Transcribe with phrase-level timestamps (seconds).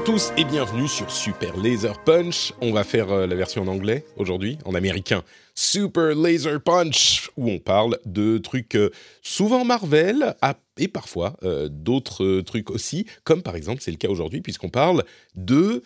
[0.00, 2.54] à tous et bienvenue sur Super Laser Punch.
[2.62, 5.22] On va faire euh, la version en anglais aujourd'hui, en américain.
[5.54, 8.88] Super Laser Punch, où on parle de trucs euh,
[9.20, 10.34] souvent Marvel
[10.78, 15.04] et parfois euh, d'autres trucs aussi, comme par exemple c'est le cas aujourd'hui puisqu'on parle
[15.34, 15.82] de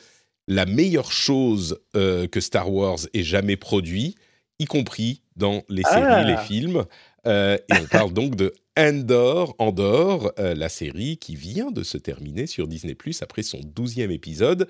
[0.47, 4.15] la meilleure chose que Star Wars ait jamais produit,
[4.61, 6.23] y compris dans les séries, Ah.
[6.23, 6.85] les films.
[7.27, 11.97] Euh, et on parle donc de Andor, Andor, euh, la série qui vient de se
[11.99, 14.69] terminer sur Disney Plus après son douzième épisode.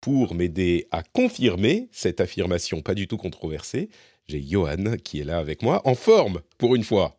[0.00, 3.88] Pour m'aider à confirmer cette affirmation pas du tout controversée,
[4.28, 7.16] j'ai Johan qui est là avec moi, en forme pour une fois.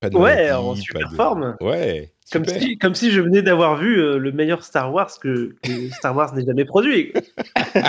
[0.00, 1.56] Pas de Ouais, maladie, en super de- forme.
[1.60, 5.54] Ouais, Comme si, comme si je venais d'avoir vu euh, le meilleur Star Wars que,
[5.62, 7.12] que Star Wars n'ait jamais produit.
[7.74, 7.82] Mais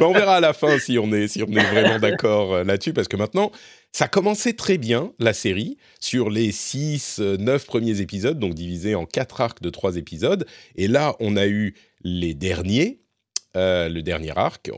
[0.00, 3.08] on verra à la fin si on est, si on est vraiment d'accord là-dessus, parce
[3.08, 3.50] que maintenant,
[3.92, 9.04] ça commençait très bien, la série, sur les 6, 9 premiers épisodes, donc divisés en
[9.04, 10.46] 4 arcs de 3 épisodes.
[10.76, 13.00] Et là, on a eu les derniers,
[13.56, 14.70] euh, le dernier arc,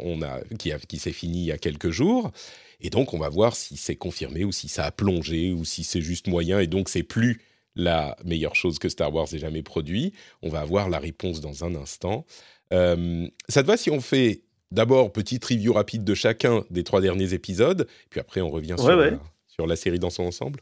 [0.59, 2.33] qui, s'est fini il y a quelques jours.
[2.81, 5.85] Et donc, on va voir si c'est confirmé ou si ça a plongé ou si
[5.85, 7.41] c'est juste moyen et donc c'est plus
[7.75, 10.13] la meilleure chose que Star Wars ait jamais produit.
[10.43, 12.27] On va avoir la réponse dans un instant.
[12.73, 17.01] Euh, ça te va si on fait d'abord petite review rapide de chacun des trois
[17.01, 19.13] derniers épisodes, puis après on revient sur, Ouais.
[19.13, 20.61] La, sur la série dans son ensemble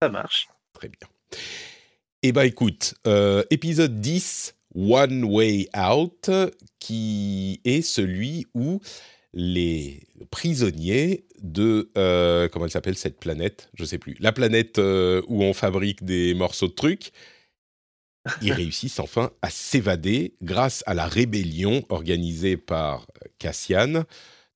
[0.00, 0.48] Ça marche.
[0.72, 1.08] Très bien.
[2.22, 6.30] Eh ben écoute, euh, épisode 10, One Way Out,
[6.78, 8.80] qui est celui où
[9.34, 11.90] les prisonniers de...
[11.98, 13.70] euh, comment elle s'appelle cette planète?
[13.74, 14.16] Je sais plus.
[14.20, 17.12] La planète euh, où on fabrique des morceaux de trucs.
[18.40, 23.06] Ils réussissent enfin à s'évader grâce à la rébellion organisée par
[23.38, 24.04] Cassian.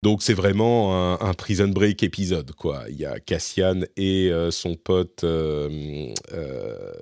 [0.03, 2.85] Donc c'est vraiment un, un prison break épisode quoi.
[2.89, 6.95] Il y a Cassian et euh, son pote euh, euh,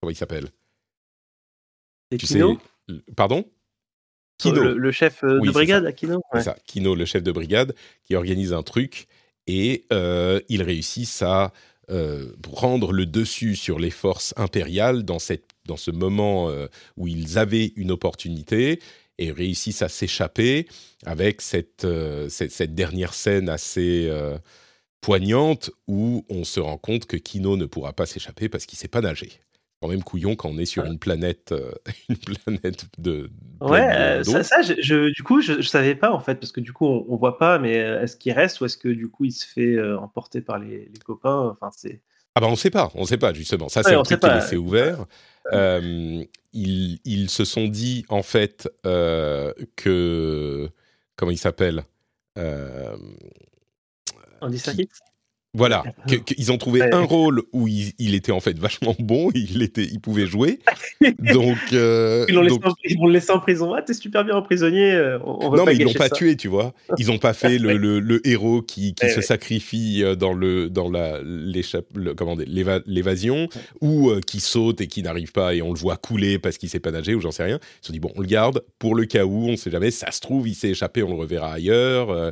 [0.00, 0.48] comment il s'appelle?
[2.10, 3.44] Tu Kino, sais Pardon?
[4.38, 4.62] Kino.
[4.62, 6.22] le, le chef Oui, de brigade à Kino.
[6.32, 6.42] Ouais.
[6.42, 9.08] ça, Kino, le chef de brigade, qui organise un truc
[9.46, 11.52] et ils réussissent à
[12.42, 16.68] prendre le dessus sur les forces impériales dans, cette, dans ce moment euh,
[16.98, 18.80] où ils avaient une opportunité
[19.18, 20.68] et réussissent à s'échapper
[21.06, 24.38] avec cette, euh, cette, cette dernière scène assez euh,
[25.00, 28.80] poignante où on se rend compte que Kino ne pourra pas s'échapper parce qu'il ne
[28.80, 29.30] sait pas nager.
[29.80, 31.72] Quand même couillon quand on est sur une planète, euh,
[32.08, 33.30] une planète de.
[33.60, 36.52] Ouais, euh, ça, ça, je, je- du coup, je, je savais pas en fait, parce
[36.52, 39.08] que du coup, on, on voit pas, mais est-ce qu'il reste ou est-ce que du
[39.10, 41.48] coup, il se fait euh, emporter par les, les copains?
[41.50, 42.00] Enfin, c'est.
[42.38, 43.68] Ah bah on sait pas, on sait pas justement.
[43.68, 45.06] Ça Ouais, c'est un truc qui est laissé ouvert.
[45.52, 50.70] Euh, ils, ils se sont dit en fait euh, que
[51.16, 51.82] comment il s'appelle
[52.38, 52.96] Euh,
[54.40, 54.88] Andy Serkis?
[55.58, 56.94] Voilà, que- qu'ils ont trouvé Ouais.
[56.94, 60.60] un rôle où il, il était en fait vachement bon, il était, il pouvait jouer.
[61.18, 63.74] Donc, euh, Ils l'ont laissé, donc- en- ils l'ont laissé en prison.
[63.74, 64.92] Ah, t'es super bien en prisonnier.
[64.92, 66.14] euh, On, non, pas mais ils l'ont pas ça.
[66.16, 66.72] tué, tu vois.
[66.98, 69.22] Ils ont pas fait le, le- le héros qui, qui Ouais, se ouais.
[69.22, 71.20] sacrifie euh, dans le dans la
[72.86, 73.48] l'évasion
[73.80, 76.68] ou euh, qui saute et qui n'arrive pas et on le voit couler parce qu'il
[76.68, 77.58] sait pas nager ou j'en sais rien.
[77.82, 79.90] Ils se dit bon, on le garde pour le cas où, on sait jamais.
[79.90, 82.10] Ça se trouve, il s'est échappé, on le reverra ailleurs.
[82.10, 82.30] euh.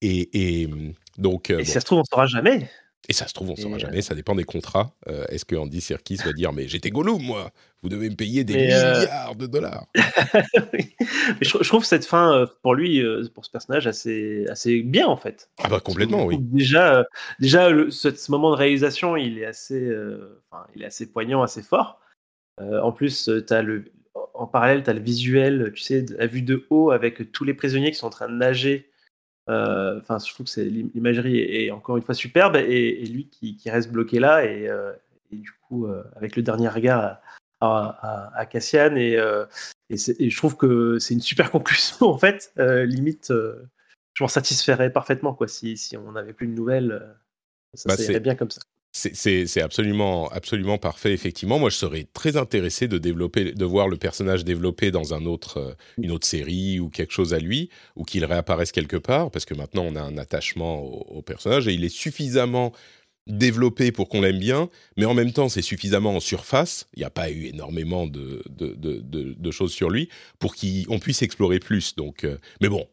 [0.00, 0.28] Et,
[0.62, 0.68] et,
[1.18, 1.64] donc euh, Et bon.
[1.64, 2.70] si ça se trouve, on saura jamais.
[3.08, 4.92] Et ça se trouve, on ne saura euh, jamais, ça dépend des contrats.
[5.06, 7.50] Euh, Est-ce que Andy Serkis va dire Mais j'étais Gollum, moi
[7.82, 9.86] Vous devez me payer des Mais, euh, milliards de dollars
[10.74, 10.90] Mais
[11.40, 13.02] je, je trouve cette fin pour lui,
[13.34, 15.48] pour ce personnage, assez, assez bien en fait.
[15.62, 16.36] Ah, bah complètement, oui.
[16.38, 17.06] Déjà,
[17.40, 19.90] déjà le- ce, ce moment de réalisation, il est assez,
[20.50, 22.00] enfin, il est assez poignant, assez fort.
[22.60, 23.84] En plus, t'as le,
[24.34, 27.54] en parallèle, tu as le visuel, tu sais, la vue de haut avec tous les
[27.54, 28.90] prisonniers qui sont en train de nager.
[29.48, 33.28] Euh, Enfin, je trouve que l'imagerie est, est encore une fois superbe et, et lui
[33.28, 34.92] qui, qui reste bloqué là et, euh,
[35.32, 37.20] et du coup euh, avec le dernier regard à,
[37.60, 39.18] à, à- Cassian et,
[39.90, 42.52] et, c'est- et je trouve que c'est une super conclusion en fait.
[42.56, 43.32] Limite,
[44.14, 47.16] je m'en satisferais parfaitement quoi si, si on n'avait plus de nouvelles.
[47.74, 48.60] ça, Bah, bien comme ça.
[48.92, 51.58] C'est- absolument, parfait, effectivement.
[51.58, 56.80] Moi, je serais très intéressé de, voir le personnage développé dans euh, une autre série
[56.80, 60.02] ou quelque chose à lui, ou qu'il réapparaisse quelque part, parce que maintenant, on a
[60.02, 62.72] un attachement au, personnage et il est suffisamment
[63.26, 66.88] développé pour qu'on l'aime bien, mais en même temps, c'est suffisamment en surface.
[66.94, 70.08] Il n'y a pas eu énormément de choses sur lui
[70.38, 71.94] pour qu'on puisse explorer plus.
[71.94, 72.88] Donc, euh, mais bon,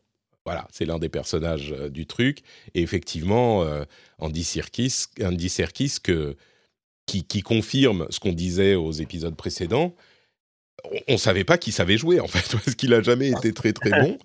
[0.45, 2.39] voilà, c'est l'un des personnages euh, du truc.
[2.75, 3.83] Et effectivement, euh,
[4.19, 6.37] Andy Serkis, Andy Serkis que,
[7.07, 9.95] qui, qui confirme ce qu'on disait aux épisodes précédents.
[11.07, 13.73] On, ne savait pas qu'il savait jouer en fait, parce qu'il a jamais été très
[13.73, 14.17] très bon.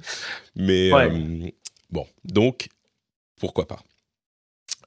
[0.57, 1.11] Mais Ouais.
[1.11, 1.51] euh,
[1.91, 2.69] bon, donc
[3.41, 3.83] pourquoi pas.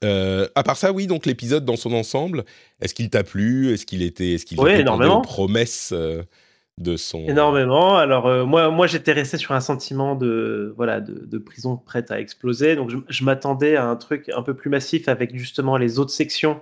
[0.04, 2.44] Euh, à part ça, oui, donc l'épisode dans son ensemble,
[2.80, 3.72] est-ce qu'il t'a plu?
[3.72, 5.22] Est-ce qu'il était, est-ce qu'il énormément.
[5.92, 6.22] euh,
[6.78, 7.20] de son.
[7.20, 7.96] Énormément.
[7.96, 12.76] Alors moi, moi j'étais resté sur un sentiment de voilà de, prison prête à exploser.
[12.76, 16.60] Donc je, m'attendais à un truc un peu plus massif avec justement les autres sections,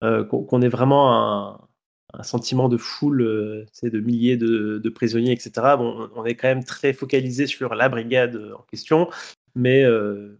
[0.00, 1.58] qu'on ait vraiment
[2.14, 5.50] un, sentiment de foule, c'est de milliers de, prisonniers, etc.
[5.76, 9.08] Bon, on est quand même très focalisé sur la brigade en question.
[9.54, 9.84] Mais,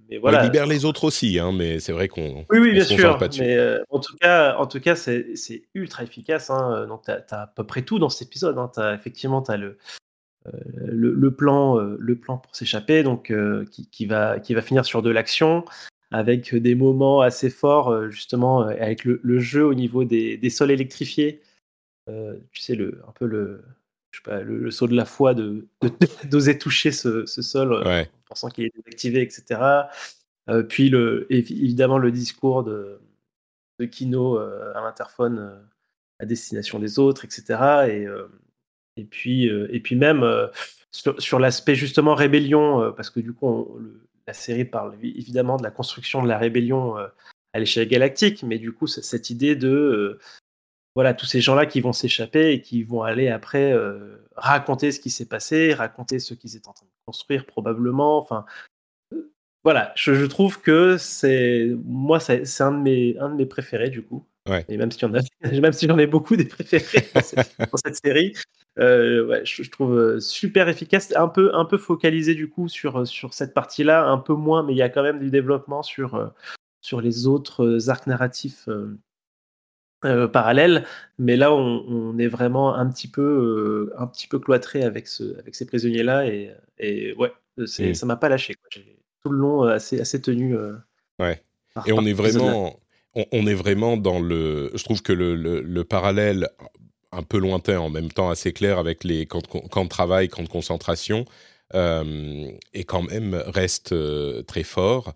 [0.09, 0.41] mais voilà.
[0.41, 2.47] On libère les autres aussi, hein, mais c'est vrai qu'on.
[2.51, 3.19] Oui, oui, bien sûr.
[3.39, 6.51] mais en tout cas, en tout cas c'est ultra efficace.
[6.51, 6.87] Hein.
[6.87, 8.57] Donc, tu as, à peu près tout dans cet épisode.
[8.59, 8.71] Hein.
[8.77, 9.77] As, effectivement, tu as le,
[10.87, 13.33] le, plan, le plan pour s'échapper, donc
[13.71, 15.65] qui, qui, va, qui va finir sur de l'action,
[16.11, 21.43] avec des moments assez forts, justement, avec le, jeu au niveau des, des sols électrifiés.
[22.07, 23.63] tu sais, le, un peu le,
[24.13, 25.67] je sais pas, le, saut de la foi de
[26.31, 29.89] d'oser toucher ce, ce sol en pensant qu'il est désactivé, etc.
[30.49, 33.01] Euh, puis le, évidemment le discours de,
[33.79, 35.59] de Kino euh, à l'interphone euh,
[36.19, 37.87] à destination des autres, etc.
[37.89, 38.07] Et,
[38.97, 40.25] et, puis, et puis même
[40.93, 43.81] sur, l'aspect justement rébellion, parce que du coup
[44.29, 48.71] la série parle évidemment de la construction de la rébellion à l'échelle galactique, mais du
[48.71, 50.21] coup cette idée de
[50.95, 55.01] voilà, tous ces gens-là qui vont s'échapper et qui vont aller après euh, raconter ce
[55.01, 58.19] qui s'est passé, raconter ce qu'ils étaient en train de construire probablement.
[58.19, 58.45] Enfin,
[59.15, 59.33] euh,
[59.65, 64.03] voilà, je, trouve que c'est moi, c'est un de mes un de mes préférés du
[64.03, 64.27] coup.
[64.69, 65.09] Et même si j'en
[65.63, 68.35] même si j'en ai beaucoup des préférés dans cette, série,
[68.79, 73.33] euh, ouais, je, trouve super efficace, un peu un peu focalisé du coup sur sur
[73.33, 76.33] cette partie-là, un peu moins, mais il y a quand même du développement sur
[76.83, 78.69] sur les autres arcs narratifs
[80.05, 80.85] euh, parallèle,
[81.19, 85.39] mais là on, est vraiment un petit peu, euh, un petit peu cloîtré avec, ce,
[85.39, 87.33] avec ces prisonniers-là et, et ouais,
[87.67, 87.95] c'est, mmh.
[87.95, 88.55] ça m'a pas lâché.
[88.71, 90.57] J'ai tout le long euh, assez, assez tenu.
[91.21, 91.41] ouais.
[91.87, 92.81] et on est vraiment,
[93.15, 94.73] on, est vraiment dans le.
[94.75, 96.49] Je trouve que le, le, parallèle
[97.13, 100.49] un peu lointain, en même temps assez clair avec les camps, de travail, camps de
[100.49, 101.27] concentration,
[101.75, 103.95] et quand même reste
[104.47, 105.15] très fort.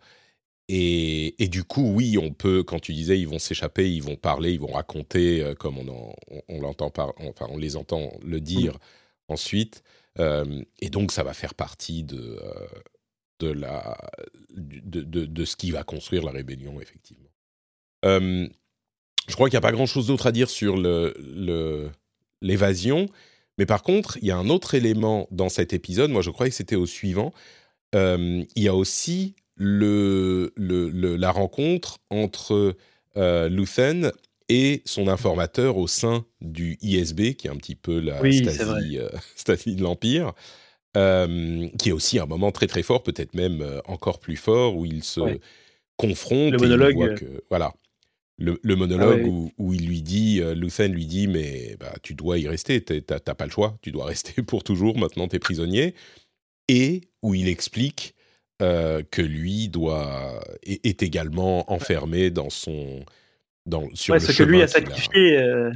[0.69, 4.53] Et, du coup, oui, on peut, quand tu disais, ils vont s'échapper, ils vont parler,
[4.53, 6.15] ils vont raconter, euh, comme on,
[6.49, 8.79] on, l'entend par, enfin, on les entend le dire mmh.
[9.29, 9.85] ensuite.
[10.19, 12.67] Euh, et donc, ça va faire partie de, euh,
[13.39, 13.97] de, la,
[14.51, 17.31] de, de, ce qui va construire la rébellion, effectivement.
[18.03, 18.49] je
[19.35, 20.77] crois qu'il n'y a pas grand-chose d'autre à dire sur
[22.43, 23.03] l'évasion.
[23.03, 23.09] Le,
[23.59, 26.11] mais par contre, il y a un autre élément dans cet épisode.
[26.11, 27.33] Moi, je croyais que c'était au suivant.
[27.95, 32.77] il y a aussi le, le, la rencontre entre
[33.17, 34.13] euh, Luthen
[34.49, 39.09] et son informateur au sein du ISB, qui est un petit peu la Stasi, euh,
[39.77, 40.33] de l'Empire,
[40.97, 44.85] euh, qui est aussi un moment très très fort, peut-être même encore plus fort, où
[44.85, 45.21] il se
[45.97, 46.53] confronte.
[46.53, 47.27] Le monologue.
[47.51, 47.75] voilà.
[48.39, 52.47] Le, monologue ah où, il lui dit, Luthen lui dit, mais bah, tu dois y
[52.47, 55.95] rester, t'as pas le choix, tu dois rester pour toujours, maintenant t'es prisonnier.
[56.69, 58.16] Et où il explique
[58.63, 63.05] euh, que lui doit est, également enfermé dans son
[63.67, 65.39] dans sur ouais, ce que lui a sacrifié.
[65.39, 65.71] Euh,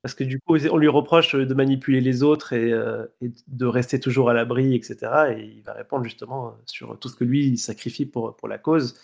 [0.00, 3.06] parce que du coup, on lui reproche de manipuler les autres et, euh,
[3.48, 5.34] de rester toujours à l'abri, etc.
[5.36, 8.56] Et il va répondre justement sur tout ce que lui il sacrifie pour, pour la
[8.56, 8.98] cause.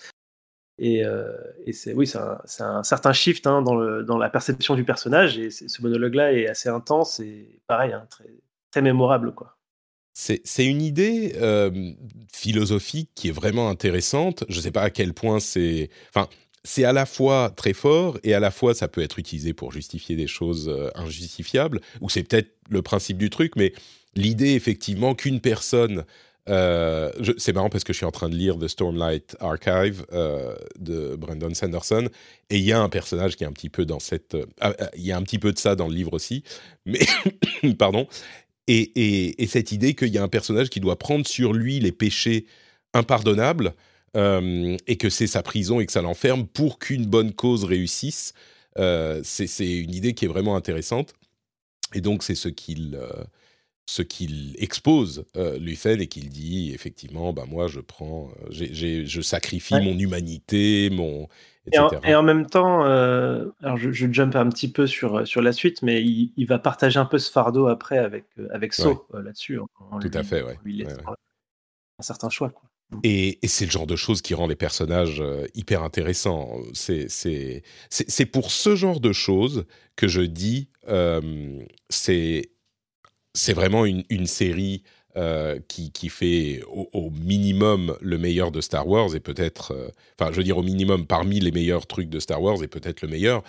[0.78, 1.02] Et,
[1.66, 4.84] et c'est oui, c'est un, un, certain shift hein, dans, le, dans, la perception du
[4.84, 5.36] personnage.
[5.36, 8.30] Et ce monologue-là est assez intense et pareil, hein, très,
[8.70, 9.57] très mémorable, quoi.
[10.20, 11.92] C'est une idée euh,
[12.32, 14.42] philosophique qui est vraiment intéressante.
[14.48, 15.90] Je ne sais pas à quel point c'est...
[16.08, 16.28] Enfin,
[16.64, 19.70] c'est à la fois très fort et à la fois ça peut être utilisé pour
[19.70, 23.72] justifier des choses euh, injustifiables, ou c'est peut-être le principe du truc, mais
[24.16, 26.04] l'idée effectivement qu'une personne...
[26.48, 30.06] Euh, c'est marrant parce que je suis en train de lire The Stormlight Archive
[30.78, 32.08] de Brandon Sanderson
[32.48, 35.04] et il y a un personnage qui est un petit peu dans cette, ah, il
[35.04, 36.42] y a un petit peu de ça dans le livre aussi,
[36.86, 37.00] mais
[37.78, 38.08] pardon,
[38.68, 42.46] et, cette idée qu'il y a un personnage qui doit prendre sur lui les péchés
[42.94, 43.74] impardonnables
[44.16, 48.34] euh, et que c'est sa prison et que ça l'enferme pour qu'une bonne cause réussisse.
[48.78, 51.14] Euh, c'est une idée qui est vraiment intéressante.
[51.94, 53.24] Et donc, c'est ce qu'il euh,
[53.86, 59.80] ce qu'il expose, euh, Luthen, et qu'il dit effectivement, bah, moi, je prends, je sacrifie
[59.80, 61.26] mon humanité, mon,
[61.72, 65.52] et en, même temps, euh, alors je, je, jump un petit peu sur, sur la
[65.52, 69.22] suite, mais il, va partager un peu ce fardeau après avec, euh, avec So euh,
[69.22, 69.58] là-dessus.
[70.00, 70.58] Tout à fait, ouais.
[71.98, 72.50] un certain choix.
[72.50, 72.68] Quoi.
[72.90, 73.00] Mm.
[73.04, 75.22] Et, c'est le genre de choses qui rend les personnages
[75.54, 76.58] hyper intéressants.
[76.72, 77.62] C'est
[78.32, 80.70] pour ce genre de choses que je dis,
[81.90, 82.42] c'est
[83.48, 84.82] vraiment une, une série
[85.18, 90.36] euh, qui, fait au, minimum le meilleur de Star Wars et peut-être, euh, enfin, je
[90.36, 93.42] veux dire au minimum parmi les meilleurs trucs de Star Wars et peut-être le meilleur,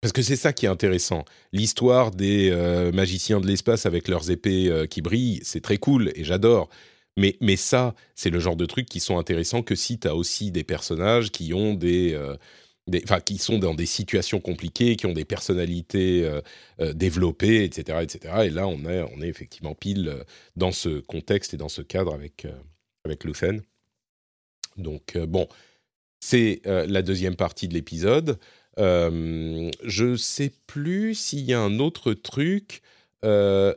[0.00, 1.26] parce que c'est ça qui est intéressant.
[1.52, 6.24] L'histoire des euh, magiciens de l'espace avec leurs épées qui brillent, c'est très cool et
[6.24, 6.70] j'adore.
[7.18, 10.16] Mais, mais ça, c'est le genre de trucs qui sont intéressants que si tu as
[10.16, 12.18] aussi des personnages qui ont des,
[12.92, 16.28] euh, enfin, qui sont dans des situations compliquées, qui ont des personnalités
[16.94, 18.34] développées, etc., etc.
[18.44, 20.24] Et là, on est, on est effectivement pile
[20.56, 22.46] dans ce contexte et dans ce cadre avec,
[23.04, 23.62] avec Lucen.
[24.76, 25.48] Donc, bon,
[26.20, 28.38] c'est la deuxième partie de l'épisode.
[28.78, 32.82] Euh, je sais plus s'il y a un autre truc.
[33.24, 33.74] Euh,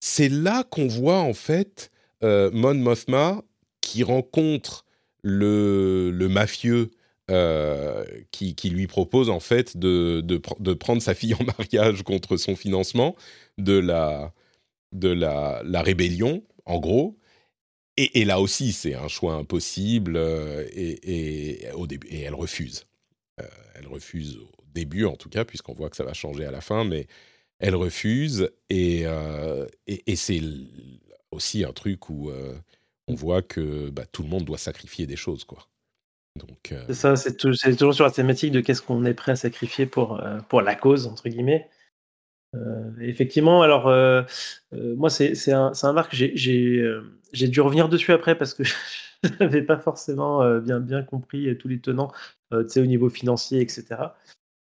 [0.00, 1.90] c'est là qu'on voit en fait
[2.22, 3.42] euh, Mon Mothma
[3.80, 4.84] qui rencontre
[5.22, 6.90] le, le mafieux
[7.30, 13.16] euh, qui, lui propose en fait de, prendre sa fille en mariage contre son financement
[13.58, 14.32] de la,
[15.82, 17.18] rébellion, en gros.
[17.96, 20.16] Et, là aussi, c'est un choix impossible
[20.72, 22.86] et, et, au début, elle refuse.
[23.40, 26.50] Euh, elle refuse au début, en tout cas, puisqu'on voit que ça va changer à
[26.50, 27.06] la fin, mais
[27.58, 28.50] elle refuse.
[28.70, 29.66] Et, euh,
[30.14, 30.40] c'est
[31.30, 32.56] aussi un truc où euh,
[33.08, 35.68] on voit que bah, tout le monde doit sacrifier des choses, quoi.
[36.36, 39.86] Donc, C'est ça, c'est, toujours sur la thématique de qu'est-ce qu'on est prêt à sacrifier
[39.86, 41.68] pour, pour la cause, entre guillemets.
[43.00, 43.84] effectivement, alors,
[44.72, 46.84] moi, c'est, c'est, un, c'est un arc, j'ai, j'ai,
[47.32, 48.64] j'ai dû revenir dessus après parce que
[49.22, 52.10] je n'avais pas forcément bien, bien compris tous les tenants.
[52.54, 53.84] Euh, au niveau financier, etc.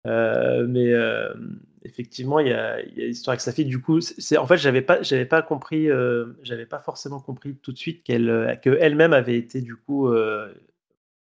[0.07, 1.35] Euh, mais euh,
[1.83, 3.65] effectivement, il y a, l'histoire avec sa fille.
[3.65, 5.89] Du coup, c'est en fait, j'avais pas, j'avais pas compris,
[6.43, 10.11] j'avais pas forcément compris tout de suite qu'elle, que elle-même avait été du coup,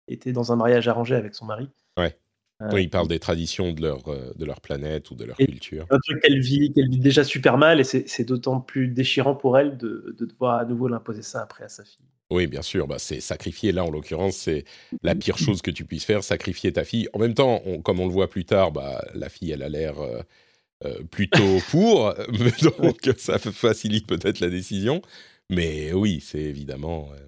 [0.09, 1.69] était dans un mariage arrangé avec son mari.
[1.99, 2.17] Ouais.
[2.73, 5.85] Oui, il parle des traditions de leur, de leur planète ou de leur culture.
[5.91, 9.59] Un truc qu'elle vit, qu'elle vit déjà super mal, et c'est d'autant plus déchirant pour
[9.59, 12.07] elle de, de devoir à nouveau l'imposer ça après à sa fille.
[12.33, 13.73] Oui, bien sûr, bah, c'est sacrifier.
[13.73, 14.65] Là, en l'occurrence, c'est
[15.03, 17.07] la pire chose que tu puisses faire, sacrifier ta fille.
[17.13, 20.01] En même temps, comme on le voit plus tard, bah, la fille, elle a l'air
[20.01, 20.23] euh,
[20.87, 22.15] euh, plutôt pour,
[22.81, 25.03] donc ça facilite peut-être la décision.
[25.51, 27.19] Mais oui, c'est évidemment, euh,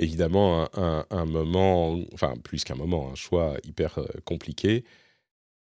[0.00, 4.84] évidemment un, moment, enfin plus qu'un moment, un choix hyper compliqué.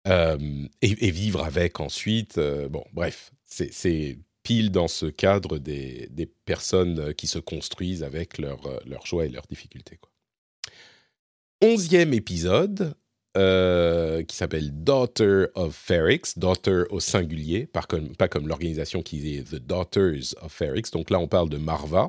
[0.06, 2.38] Et, et, vivre avec ensuite,
[2.70, 8.80] bon, bref, c'est pile dans ce cadre des, des, personnes qui se construisent avec leurs
[8.86, 9.96] leur joie et leurs difficultés.
[9.96, 10.12] Quoi.
[11.62, 12.94] Onzième épisode,
[13.36, 19.36] euh, qui s'appelle Daughter of Ferrix, Daughter au singulier, pas comme, pas comme l'organisation qui
[19.36, 20.90] est The Daughters of Ferrix.
[20.92, 22.08] Donc là, on parle de Marva.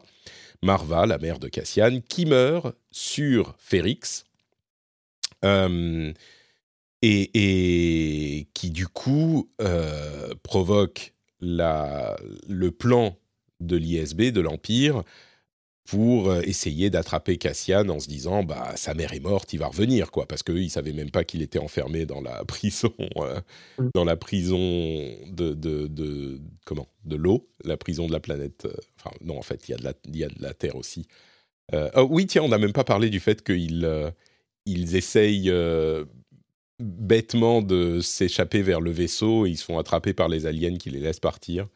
[0.64, 4.26] Marva, la mère de Cassian, qui meurt sur Ferrix.
[5.46, 6.12] Euh,
[7.04, 13.18] et, qui du coup euh, provoque le plan
[13.60, 15.04] de l'ISB, de l'Empire,
[15.88, 19.68] pour euh, essayer d'attraper Cassian en se disant bah sa mère est morte, il va
[19.68, 23.40] revenir quoi parce qu'ils savaient même pas qu'il était enfermé dans la prison euh,
[23.80, 23.90] mm.
[23.96, 26.90] dans la prison de, de, de comment?
[27.06, 28.66] De l'eau, la prison de la planète.
[28.66, 30.54] Euh, enfin non en fait il y a de la il y a de la
[30.54, 31.08] terre aussi.
[31.74, 34.14] Oh, oui tiens on n'a même pas parlé du fait qu'ils
[34.66, 35.52] ils essayent
[36.80, 40.90] bêtement de s'échapper vers le vaisseau et ils se font attraper par les aliens qui
[40.90, 41.68] les laissent partir.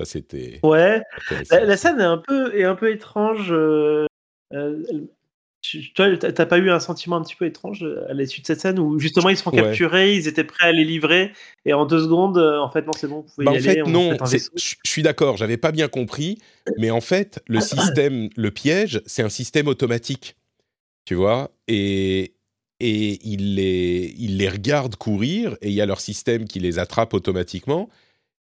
[0.00, 0.60] Ça, c'était.
[0.62, 1.02] Ouais.
[1.50, 3.52] La, scène est un peu, est un peu étrange.
[3.52, 4.06] Euh,
[4.54, 4.82] euh,
[5.94, 8.78] toi, t'as pas eu un sentiment un petit peu étrange à l'issue de cette scène
[8.78, 11.32] où justement ils se font capturer, ils étaient prêts à les livrer
[11.66, 13.60] et en deux secondes, euh, en fait, non, c'est bon, vous pouvez bah, y en
[13.60, 16.38] Fait, non, je suis d'accord, j'avais pas bien compris,
[16.78, 20.34] mais en fait, le système, le piège, c'est un système automatique,
[21.04, 22.36] tu vois, et,
[22.80, 26.78] et ils les, ils les regardent courir et il y a leur système qui les
[26.78, 27.90] attrape automatiquement.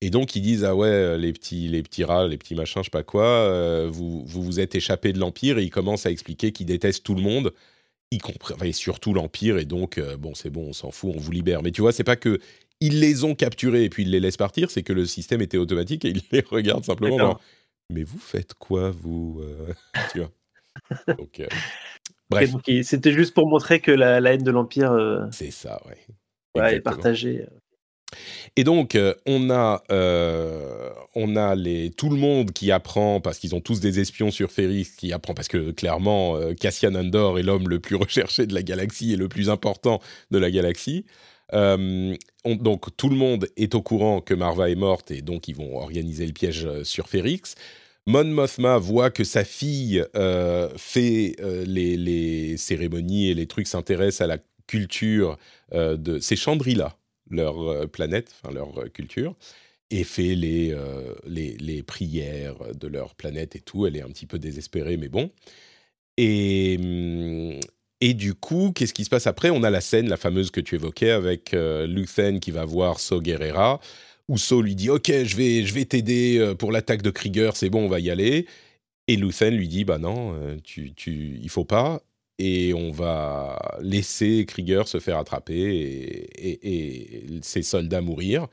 [0.01, 2.87] Et donc ils disent ah ouais les petits les petits rats les petits machins je
[2.87, 5.59] sais pas quoi euh, vous, vous vous êtes échappés de l'empire.
[5.59, 7.53] Et ils commencent à expliquer qu'ils détestent tout le monde
[8.11, 9.59] y compris et surtout l'empire.
[9.59, 11.63] Et donc euh, bon c'est bon on s'en fout on vous libère.
[11.63, 12.39] Mais tu vois c'est pas que
[12.81, 15.59] ils les ont capturés et puis ils les laissent partir c'est que le système était
[15.59, 17.39] automatique et ils les regardent simplement
[17.91, 19.73] mais vous faites quoi vous euh,
[20.13, 21.15] tu vois?
[21.17, 21.41] Donc
[22.29, 22.51] Bref.
[22.83, 25.99] C'était juste pour montrer que la, haine de l'Empire euh, c'est ça, ouais.
[26.57, 27.47] ouais est partagée.
[28.13, 28.17] Euh.
[28.57, 29.83] Et donc, euh, on a,
[31.15, 34.51] on a les, tout le monde qui apprend, parce qu'ils ont tous des espions sur
[34.51, 38.63] Ferris, qui apprend, parce que clairement, Cassian Andor est l'homme le plus recherché de la
[38.63, 41.05] galaxie et le plus important de la galaxie.
[41.53, 45.77] donc, tout le monde est au courant que Marva est morte, et donc ils vont
[45.77, 47.55] organiser le piège sur Ferrix.
[48.09, 54.21] Mon Mothma voit que sa fille euh, fait euh, les, cérémonies et les trucs s'intéressent
[54.21, 55.37] à la culture
[55.75, 56.97] euh, de ces Chandrila,
[57.31, 59.35] leur planète, enfin leur culture,
[59.91, 60.77] et fait les,
[61.27, 63.87] les, les, prières de leur planète et tout.
[63.87, 65.31] Elle est un petit peu désespérée, mais bon.
[66.17, 67.61] Et, hum,
[68.01, 69.51] Et du coup, qu'est-ce qui se passe après?
[69.51, 73.01] On a la scène, la fameuse que tu évoquais, avec euh, Luthen qui va voir
[73.01, 73.81] So Guerrera,
[74.29, 77.57] où So lui dit Ok, je vais, je vais t'aider euh, pour l'attaque de Krieger,
[77.57, 78.47] c'est bon, on va y aller.
[79.09, 82.03] Et Luthen lui dit Bah non, euh, tu, tu, il faut pas.
[82.39, 88.47] Et on va laisser Krieger se faire attraper et, et, ses soldats mourir.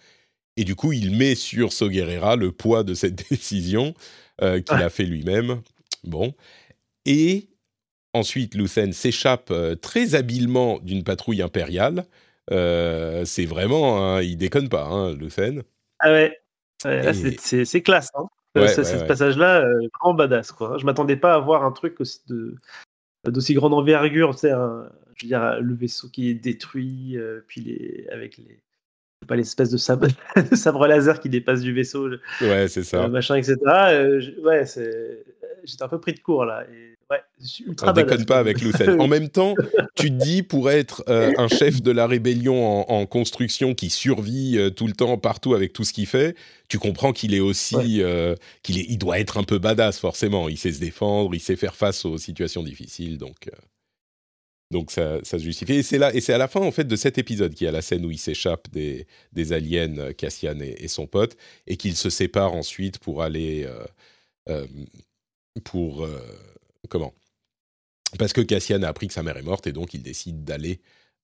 [0.56, 3.94] Et du coup, il met sur So Guerrera le poids de cette décision
[4.40, 5.62] qu'il a fait lui-même.
[6.04, 6.34] Bon.
[7.06, 7.50] Et
[8.14, 12.06] Ensuite, Luthen s'échappe euh, très habilement d'une patrouille impériale.
[12.52, 15.64] Euh, c'est vraiment, hein, il déconne pas, hein, Luthen.
[16.00, 16.40] Ah ouais,
[16.80, 18.10] c'est classe.
[18.14, 18.26] Hein.
[18.56, 19.66] Euh, ce passage-là,
[20.00, 20.52] grand badass.
[20.52, 20.78] Quoi.
[20.78, 22.56] Je m'attendais pas à voir un truc aussi de
[23.26, 24.36] d'aussi grande envergure.
[24.36, 28.60] Tu je veux dire, le vaisseau qui est détruit, puis les, avec les
[29.28, 30.08] pas l'espèce de sabre,
[30.54, 32.10] sabre laser qui dépasse du vaisseau.
[32.42, 33.08] Ouais, c'est ça.
[33.08, 33.56] machin, etc.
[34.44, 34.66] ouais,
[35.64, 36.66] j'étais un peu pris de court là.
[36.70, 36.93] Et
[37.82, 39.00] on déconne pas avec Luthen.
[39.00, 39.56] en même temps,
[39.96, 44.58] tu te dis, pour être euh, un chef de la rébellion en, construction qui survit
[44.58, 46.36] euh, tout le temps, partout, avec tout ce qu'il fait,
[46.70, 48.02] tu comprends qu'il est aussi...
[48.02, 50.50] Euh, qu'il est, il doit être un peu badass, forcément.
[50.50, 53.50] Il sait se défendre, il sait faire face aux situations difficiles, donc...
[54.72, 55.74] donc ça, ça, se justifie.
[55.74, 57.68] Et c'est là, et c'est à la fin en fait de cet épisode qu'il y
[57.68, 61.96] a la scène où il s'échappe des, des aliens, Cassian et, son pote, et qu'il
[61.96, 63.68] se sépare ensuite pour aller
[65.64, 66.08] pour
[66.90, 67.14] comment?
[68.20, 70.82] Parce que Cassian a appris que sa mère est morte et donc il décide d'aller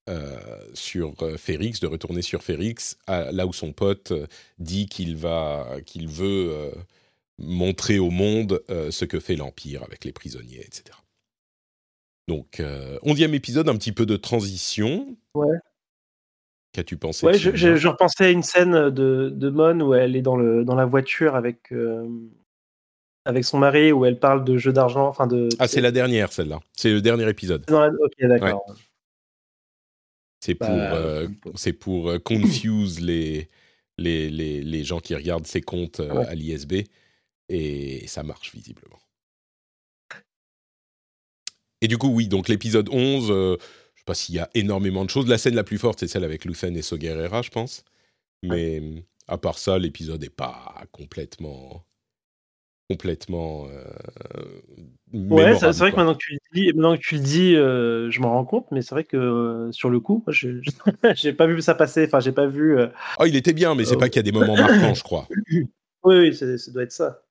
[0.10, 0.40] euh,
[0.74, 4.26] sur euh, Férix, de retourner sur Férix, là où son pote euh,
[4.58, 6.72] dit qu'il va, qu'il veut
[7.38, 10.98] montrer au monde ce que fait l'Empire avec les prisonniers, etc.
[12.28, 12.62] Donc,
[13.04, 15.16] onzième épisode, un petit peu de transition.
[15.36, 15.58] Ouais.
[16.74, 20.22] Qu'as-tu pensé Ouais, je, je, repensais à une scène de, de Mon où elle est
[20.22, 21.72] dans, le, dans la voiture avec,
[23.26, 25.08] avec son mari où elle parle de jeux d'argent.
[25.08, 26.60] Enfin de, ah, c'est la dernière, celle-là.
[26.74, 27.70] C'est le dernier épisode.
[27.70, 28.66] Ok, d'accord.
[30.42, 33.50] C'est pour, bah, euh, c'est pour euh, confuse les,
[33.98, 36.84] les, les, les, gens qui regardent ses comptes euh, à l'ISB.
[37.50, 39.00] Et ça marche visiblement.
[41.82, 43.58] Et du coup, oui, donc l'épisode 11, je
[43.98, 45.28] sais pas s'il y a énormément de choses.
[45.28, 47.84] La scène la plus forte, c'est celle avec Luthen et Soguerera, je pense.
[48.44, 48.82] Mais
[49.28, 51.86] à part ça, l'épisode n'est pas complètement
[52.90, 53.68] complètement.
[53.68, 53.84] Euh,
[55.14, 58.10] ouais, c'est vrai que maintenant que tu le dis, maintenant que tu le dis euh,
[58.10, 60.62] je m'en rends compte, mais c'est vrai que euh, sur le coup, je
[61.16, 62.06] j'ai pas vu ça passer.
[62.06, 62.78] Enfin, j'ai pas vu.
[63.20, 65.28] Oh, il était bien, mais c'est pas qu'il y a des moments marquants, je crois.
[66.06, 67.24] Oui, oui, ça doit être ça.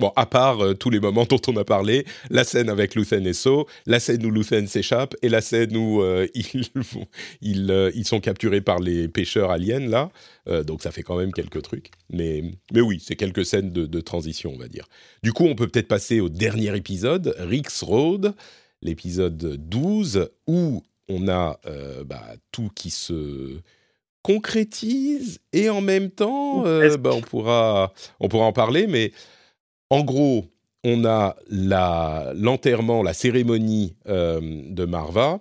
[0.00, 3.26] Bon, à part euh, tous les moments dont on a parlé, la scène avec Luthen
[3.26, 6.64] et So, la scène où Luthen s'échappe et la scène où euh, ils,
[7.42, 10.10] ils, euh, ils, sont capturés par les pêcheurs aliens, là.
[10.64, 11.90] donc ça fait quand même quelques trucs.
[12.08, 14.86] Mais, mais oui, c'est quelques scènes de, de, transition, on va dire.
[15.22, 18.34] Du coup, on peut peut-être passer au dernier épisode, Rick's Road,
[18.80, 21.60] l'épisode 12, où on a
[22.06, 23.58] bah, tout qui se
[24.22, 29.12] concrétise et en même temps, bah, on, pourra, on pourra en parler, mais
[29.90, 30.46] en gros,
[30.84, 35.38] on a l'enterrement, la, cérémonie euh, de Marva,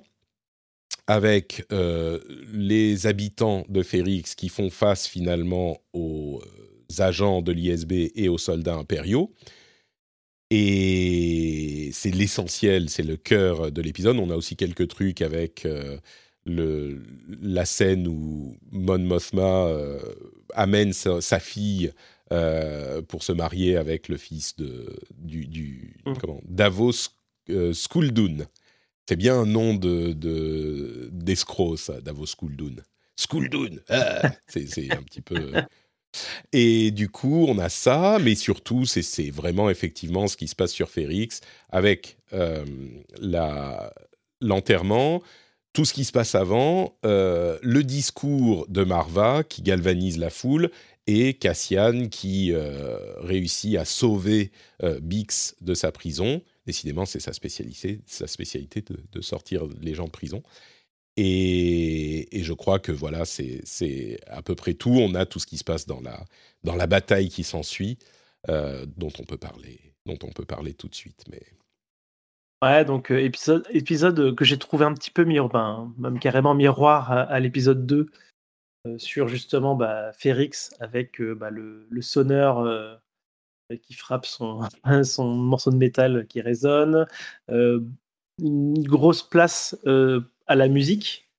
[1.08, 2.20] avec euh,
[2.54, 8.38] les habitants de Férix qui font face finalement aux euh, agents de l'ISB et aux
[8.38, 9.32] soldats impériaux.
[10.52, 14.18] Et c'est l'essentiel, c'est le cœur de l'épisode.
[14.18, 15.68] On a aussi quelques trucs avec
[16.48, 19.72] la scène où Mon Mothma
[20.56, 21.94] amène sa fille
[22.30, 26.14] pour se marier avec le fils de, du, du mmh.
[26.20, 27.10] comment, Davos
[27.50, 28.46] euh, Skuldun.
[29.08, 30.14] C'est bien un nom de,
[31.12, 32.76] d'escroc, ça, Davos Skuldun.
[33.16, 35.54] Skuldun ah, c'est, un petit peu...
[36.54, 40.72] Et du coup, on a ça, mais surtout, c'est, vraiment effectivement ce qui se passe
[40.72, 42.66] sur Férix, avec euh,
[44.42, 45.22] l'enterrement,
[45.74, 50.72] tout ce qui se passe avant, le discours de Marva qui galvanise la foule,
[51.12, 54.52] et Cassian qui euh, réussit à sauver
[54.84, 56.44] euh, Bix de sa prison.
[56.68, 60.44] Décidément, c'est sa spécialité, sa spécialité de, sortir les gens de prison.
[61.18, 64.92] Et, je crois que voilà, c'est à peu près tout.
[64.92, 66.24] On a tout ce qui se passe dans la,
[66.64, 67.98] dans la bataille qui s'ensuit,
[68.48, 71.24] euh, dont on peut parler, dont on peut parler tout de suite.
[71.32, 71.42] Mais
[72.62, 77.40] Ouais, donc épisode, épisode que j'ai trouvé un petit peu miroir, même carrément miroir à
[77.40, 78.06] l'épisode 2, euh,
[78.98, 82.96] sur justement bah, Férix avec euh, bah, le, sonneur euh,
[83.82, 84.62] qui frappe son,
[85.04, 87.06] son morceau de métal qui résonne,
[87.50, 91.30] une grosse place à la musique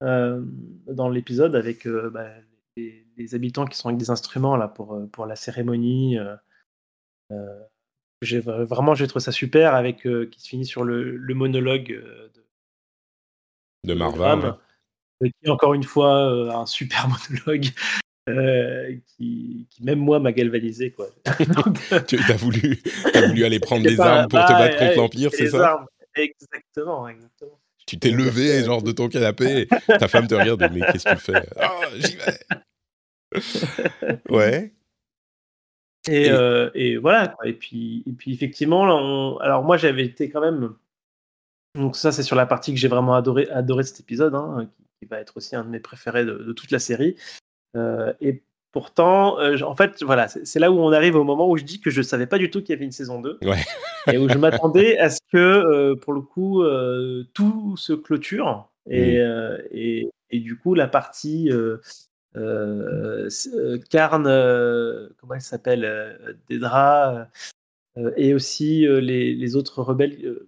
[0.00, 2.30] dans l'épisode avec bah,
[2.76, 6.16] les, habitants qui sont avec des instruments là pour, pour la cérémonie.
[8.22, 12.46] j'ai vraiment j'ai trouvé ça super avec qui se finit sur le, le monologue de,
[13.84, 14.58] de Marva.
[15.22, 17.70] Qui encore une fois un super monologue
[18.28, 20.90] euh, qui, même moi m'a galvanisé.
[20.90, 21.08] Quoi.
[22.06, 22.82] tu as voulu,
[23.14, 25.84] as voulu aller prendre des armes pour te battre contre l'Empire, c'est ça?
[26.14, 27.58] Exactement, exactement.
[27.86, 31.32] Tu t'es levé, genre, de ton canapé, ta femme te regarde, mais qu'est-ce que tu
[31.32, 31.48] fais?
[31.60, 32.38] Oh, j'y vais
[34.28, 34.72] Ouais.
[36.08, 36.30] Et, et...
[36.30, 37.36] Euh, et, voilà.
[37.44, 40.74] Et puis, et puis effectivement, alors moi j'avais été quand même.
[41.74, 44.84] Donc ça, c'est sur la partie que j'ai vraiment adoré, adoré cet épisode, hein, qui,
[45.06, 47.16] va être aussi un de mes préférés de, de toute la série.
[47.76, 51.56] Euh, et pourtant, euh, en fait, voilà, c'est là où on arrive au moment où
[51.56, 53.38] je dis que je savais pas du tout qu'il y avait une saison 2.
[54.12, 56.62] et où je m'attendais à ce que, euh, pour le coup,
[57.34, 58.68] tout se clôture.
[58.88, 59.58] Et, mmh.
[59.72, 61.50] et, et, du coup, la partie
[62.34, 67.28] Carne, comment elle s'appelle Dedra,
[68.16, 70.40] et aussi les, les, autres rebelles.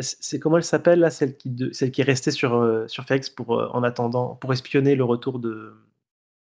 [0.00, 3.30] C'est comment elle s'appelle là, celle qui, de, celle qui est restée sur, sur Fex
[3.30, 5.74] pour, en attendant, pour espionner le retour de,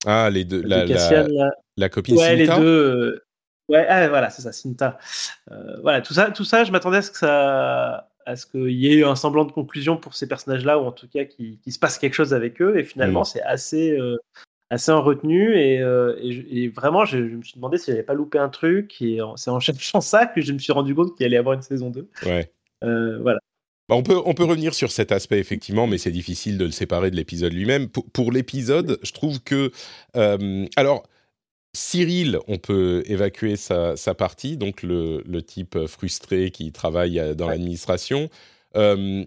[0.05, 0.61] ah, les deux.
[0.63, 2.53] La, la, la, copine ouais, les deux.
[2.61, 3.23] Euh,
[3.69, 4.97] ouais, ah, voilà, c'est ça, Cinta.
[5.51, 8.71] Euh, voilà, tout ça, tout ça, je m'attendais à ce que ça, à ce qu'il
[8.71, 11.59] y ait eu un semblant de conclusion pour ces personnages-là, ou en tout cas qu'il
[11.67, 12.77] se passe quelque chose avec eux.
[12.77, 13.25] Et finalement, mm.
[13.25, 14.17] c'est assez, euh,
[14.71, 15.55] assez en retenue.
[15.55, 18.99] Et, et, vraiment, je, me suis demandé si j'avais pas loupé un truc.
[19.01, 21.53] Et c'est en cherchant ça que je me suis rendu compte qu'il allait y avoir
[21.53, 22.09] une saison 2.
[22.25, 22.51] Ouais.
[22.81, 23.39] Voilà.
[23.91, 26.71] Bah, on, peut, on peut revenir sur cet aspect, effectivement, mais c'est difficile de le
[26.71, 27.89] séparer de l'épisode lui-même.
[27.89, 29.69] Pour, l'épisode, je trouve que...
[30.15, 31.03] Euh, alors,
[31.73, 38.29] Cyril, on peut évacuer sa, partie, donc le, type frustré qui travaille dans l'administration.
[38.77, 39.25] Euh,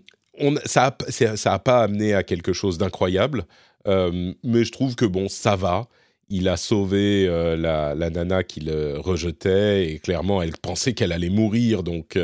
[0.65, 0.97] ça
[1.45, 3.45] n'a pas amené à quelque chose d'incroyable,
[3.87, 5.89] euh, mais je trouve que, bon, ça va
[6.31, 11.83] il a sauvé la, la, nana qu'il rejetait et clairement elle pensait qu'elle allait mourir
[11.83, 12.17] donc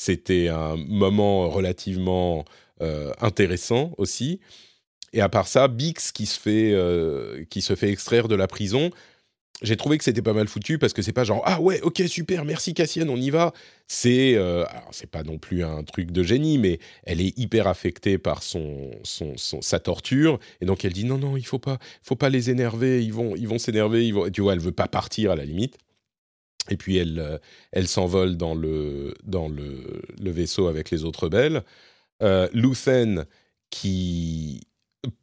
[0.00, 2.46] c'était un moment relativement
[2.80, 4.40] euh, intéressant aussi.
[5.12, 8.46] Et à part ça, Bix qui se fait, euh, qui se fait extraire de la
[8.46, 8.90] prison,
[9.60, 12.00] j'ai trouvé que c'était pas mal foutu parce que c'est pas genre ah ouais ok
[12.06, 13.52] super merci Cassienne on y va.
[13.88, 18.16] C'est euh, c'est pas non plus un truc de génie mais elle est hyper affectée
[18.16, 20.40] par son, son, sa torture.
[20.62, 23.36] Et donc elle dit non non il faut pas faut pas les énerver ils vont
[23.36, 25.76] ils vont s'énerver tu vois elle veut pas partir à la limite
[26.70, 27.38] et puis elle, euh,
[27.72, 31.62] elle s'envole dans, le, dans le, vaisseau avec les autres rebelles.
[32.22, 33.26] Euh, Luthen,
[33.70, 34.62] qui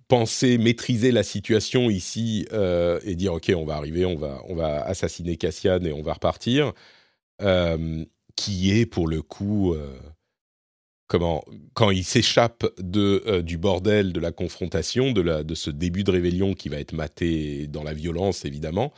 [0.08, 4.56] pensait maîtriser la situation ici euh, et dire ok on va arriver, on va, on
[4.56, 6.74] va assassiner Cassian et on va repartir,
[7.42, 8.06] euh,
[8.36, 9.76] qui est pour le coup
[11.08, 16.04] comment quand il s'échappe de du bordel de la confrontation, de, la, de ce début
[16.04, 18.94] de rébellion qui va être maté dans la violence évidemment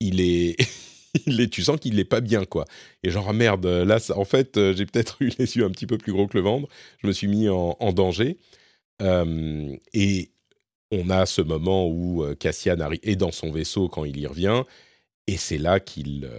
[0.00, 0.56] il est,
[1.26, 2.64] il est tu sens qu'il n'est pas bien, quoi.
[3.02, 5.98] Et genre, merde, là, en fait, euh, j'ai peut-être eu les yeux un petit peu
[5.98, 6.68] plus gros que le ventre.
[7.02, 8.38] Je me suis mis en, danger.
[9.02, 10.30] Euh, et
[10.90, 14.62] on a ce moment où euh, Cassian est dans son vaisseau quand il y revient.
[15.28, 16.30] Et c'est là qu'il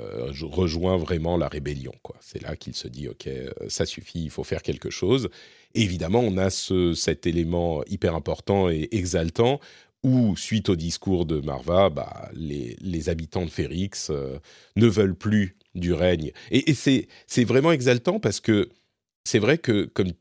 [0.44, 1.92] rejoint vraiment la rébellion.
[2.04, 2.16] quoi.
[2.22, 3.28] C'est là qu'il se dit, OK,
[3.68, 5.28] ça suffit, il faut faire quelque chose.
[5.74, 9.60] évidemment, on a ce, cet élément hyper important et exaltant
[10.08, 14.40] où, suite au discours de Marva, bah, les, habitants de Férix euh,
[14.76, 16.32] ne veulent plus du règne.
[16.50, 17.08] Et, c'est,
[17.44, 18.70] vraiment exaltant parce que
[19.26, 20.14] c'est vrai que comme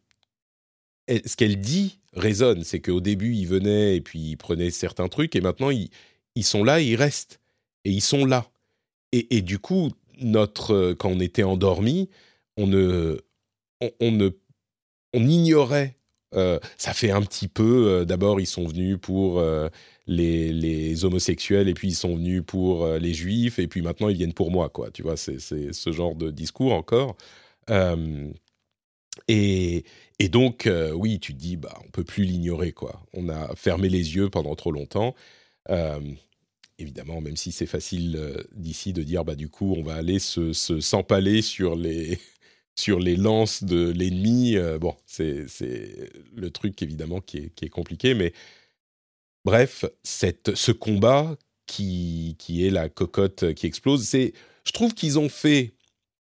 [1.08, 5.36] ce qu'elle dit résonne, c'est qu'au début, ils venaient et puis ils prenaient certains trucs,
[5.36, 5.90] et maintenant, ils,
[6.44, 7.40] sont là et ils restent.
[7.84, 8.50] Et ils sont là.
[9.12, 12.10] Et, du coup, notre, quand on était endormi,
[12.56, 13.18] on ne,
[14.00, 14.30] on ne,
[15.14, 15.96] on ignorait
[16.34, 17.88] euh, ça fait un petit peu.
[17.88, 19.68] Euh, d'abord, ils sont venus pour euh,
[20.06, 24.32] les, homosexuels, et puis ils sont venus pour les juifs, et puis maintenant ils viennent
[24.34, 24.90] pour moi, quoi.
[24.90, 27.16] Tu vois, c'est ce genre de discours encore.
[29.28, 29.84] Et,
[30.30, 33.02] donc, oui, tu te dis, bah, on peut plus l'ignorer, quoi.
[33.12, 35.14] On a fermé les yeux pendant trop longtemps.
[36.78, 40.52] évidemment, même si c'est facile d'ici de dire, bah, du coup, on va aller se
[40.52, 42.18] s'empaler sur les
[42.76, 44.56] sur les lances de l'ennemi.
[44.56, 45.46] Euh, bon, c'est
[46.34, 48.32] le truc évidemment qui est, compliqué, mais
[49.44, 51.36] bref, ce combat
[51.66, 54.32] qui, est la cocotte qui explose, c'est,
[54.64, 55.72] je trouve qu'ils ont fait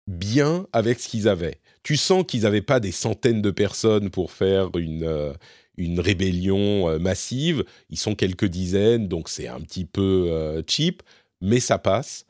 [0.08, 1.60] bien avec ce qu'ils avaient.
[1.82, 5.34] Tu sens qu'ils n'avaient pas des centaines de personnes pour faire une, euh,
[5.78, 7.66] rébellion euh, massive.
[7.90, 11.04] Ils sont quelques dizaines, donc c'est un petit peu cheap,
[11.42, 12.26] mais ça passe.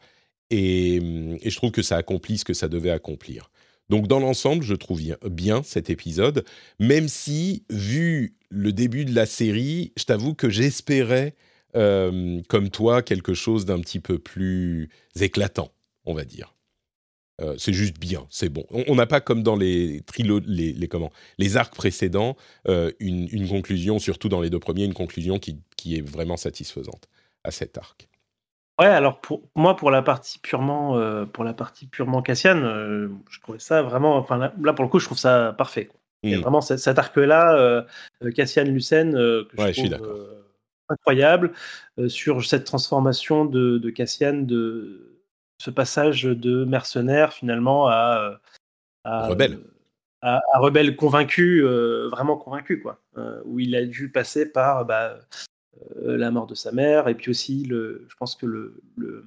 [0.49, 0.99] Et,
[1.43, 3.49] je trouve que ça accomplit ce que ça devait accomplir.
[3.89, 6.45] Donc dans l'ensemble, je trouve bien cet épisode,
[6.79, 11.35] même si, vu le début de la série, je t'avoue que j'espérais,
[11.75, 15.71] euh, comme toi, quelque chose d'un petit peu plus éclatant,
[16.05, 16.55] on va dire.
[17.41, 18.63] Euh, c'est juste bien, c'est bon.
[18.69, 23.97] On n'a pas comme dans les, trilo les, comment, les arcs précédents euh, une, conclusion,
[23.97, 25.57] surtout dans les deux premiers, une conclusion qui,
[25.95, 27.09] est vraiment satisfaisante
[27.43, 28.07] à cet arc.
[28.79, 33.07] Ouais, alors pour moi, pour la partie purement, euh, pour la partie purement Cassian, euh,
[33.29, 34.17] je trouvais ça vraiment.
[34.17, 35.85] Enfin là, là, pour le coup, je trouve ça parfait.
[35.85, 35.99] Quoi.
[36.25, 37.83] A vraiment cet, arc-là, euh,
[38.33, 40.43] Cassian Lucen, que je ouais, trouve je
[40.89, 41.51] incroyable
[42.07, 45.19] sur cette transformation de, de Cassian de
[45.57, 48.39] ce passage de mercenaire finalement à,
[49.03, 49.59] à rebelle.
[50.21, 53.01] À, à, rebelle convaincu, euh, vraiment convaincu, quoi.
[53.17, 55.19] Euh, où il a dû passer par bah, euh,
[55.95, 59.25] la mort de sa mère, et puis aussi, le, je pense que le, le,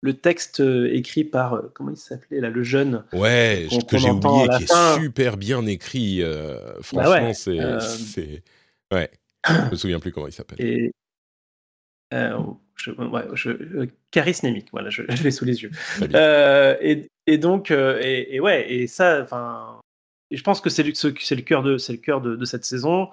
[0.00, 3.04] le texte écrit par, comment il s'appelait là, le jeune.
[3.12, 4.96] Ouais, qu que j'ai oublié, qui fin.
[4.96, 6.22] est super bien écrit.
[6.82, 8.42] franchement, bah ouais, c'est.
[8.92, 9.10] Ouais,
[9.48, 10.60] je me souviens plus comment il s'appelle.
[10.60, 10.92] Et,
[12.12, 12.38] euh,
[12.76, 15.70] je, ouais, je, euh, charismémique, voilà, je, je l'ai sous les yeux.
[16.14, 19.80] Euh, et, et, donc, euh, et, et, ouais, et ça, enfin,
[20.30, 22.64] je pense que c'est le, c'est le cœur de, c'est le cœur de, de cette
[22.64, 23.08] saison.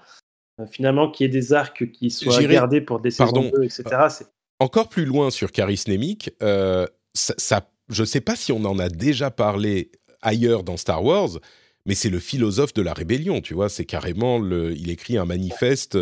[0.59, 3.43] Euh, finalement, qu'il y ait des arcs qui soient gardés pour des Pardon.
[3.43, 3.83] saisons 2, etc.
[4.09, 4.27] C'est...
[4.59, 8.89] Encore plus loin sur charismémique, ça, ça, je ne sais pas si on en a
[8.89, 11.29] déjà parlé ailleurs dans Star Wars,
[11.85, 13.69] mais c'est le philosophe de la rébellion, tu vois.
[13.69, 15.97] C'est carrément le, il écrit un manifeste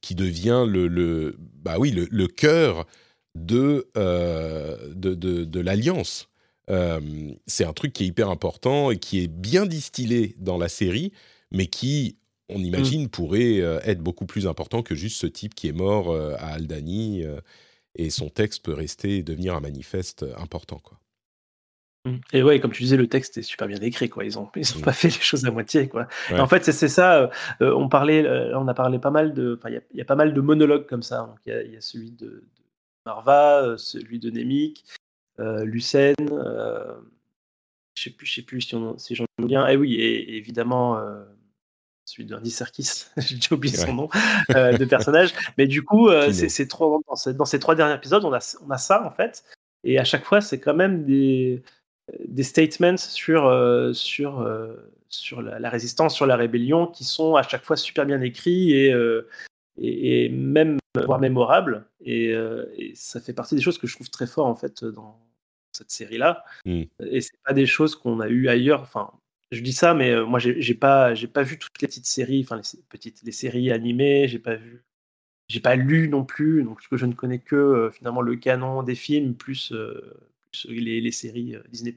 [0.00, 2.86] qui devient le, le bah oui, le, le cœur
[3.34, 6.28] de, euh, de, de, de l'alliance.
[6.70, 7.00] Euh,
[7.46, 11.12] c'est un truc qui est hyper important et qui est bien distillé dans la série,
[11.50, 12.16] mais qui,
[12.48, 13.08] on imagine, mmh.
[13.10, 16.54] pourrait euh, être beaucoup plus important que juste ce type qui est mort euh, à
[16.54, 17.24] Aldani
[17.96, 20.98] et son texte peut rester et devenir un manifeste important, quoi.
[22.06, 22.16] Mmh.
[22.34, 24.24] Et ouais, comme tu disais, le texte est super bien écrit, quoi.
[24.24, 24.82] Ils ont, ils ont mmh.
[24.82, 26.06] pas fait les choses à moitié, quoi.
[26.30, 26.38] Ouais.
[26.38, 27.30] En fait, c'est ça.
[27.62, 30.16] Euh, on parlait, euh, on a parlé pas mal de, il y, y, a pas
[30.16, 31.34] mal de monologues comme ça.
[31.46, 32.44] Il y, y, a celui de, de
[33.06, 34.84] Marva, euh, celui de Nemik,
[35.40, 36.14] euh, Lucène.
[36.30, 36.94] Euh,
[37.94, 39.66] je sais plus, je sais plus si, si j'en souviens.
[39.68, 41.00] Et oui, et, et évidemment.
[42.04, 44.08] Celui d'Andy Serkis, j'ai oublié son nom
[44.50, 48.32] de personnage, mais du coup, c'est trop dans, ces, dans ces trois derniers épisodes, on
[48.32, 49.44] a, on a ça en fait,
[49.84, 51.62] et à chaque fois, c'est quand même des,
[52.26, 54.74] des statements sur, euh, sur, euh,
[55.08, 58.72] sur la, la, résistance, sur la rébellion, qui sont à chaque fois super bien écrits
[58.72, 59.28] et, euh,
[59.78, 61.86] et, et même, voire mémorables.
[62.00, 62.30] Et,
[62.76, 65.18] et, ça fait partie des choses que je trouve très fort en fait dans
[65.72, 66.44] cette série-là.
[66.64, 66.82] Mm.
[67.00, 68.80] Et c'est pas des choses qu'on a eu ailleurs.
[68.82, 69.10] Enfin,
[69.54, 72.56] je dis ça, mais moi j'ai pas, j'ai pas vu toutes les petites séries, enfin
[72.56, 74.84] les petites, les séries animées, j'ai pas vu
[75.48, 78.82] j'ai pas lu non plus, donc que je ne connais que euh, finalement le canon
[78.82, 80.16] des films plus, euh,
[80.50, 81.94] plus les, les, séries euh, Disney+.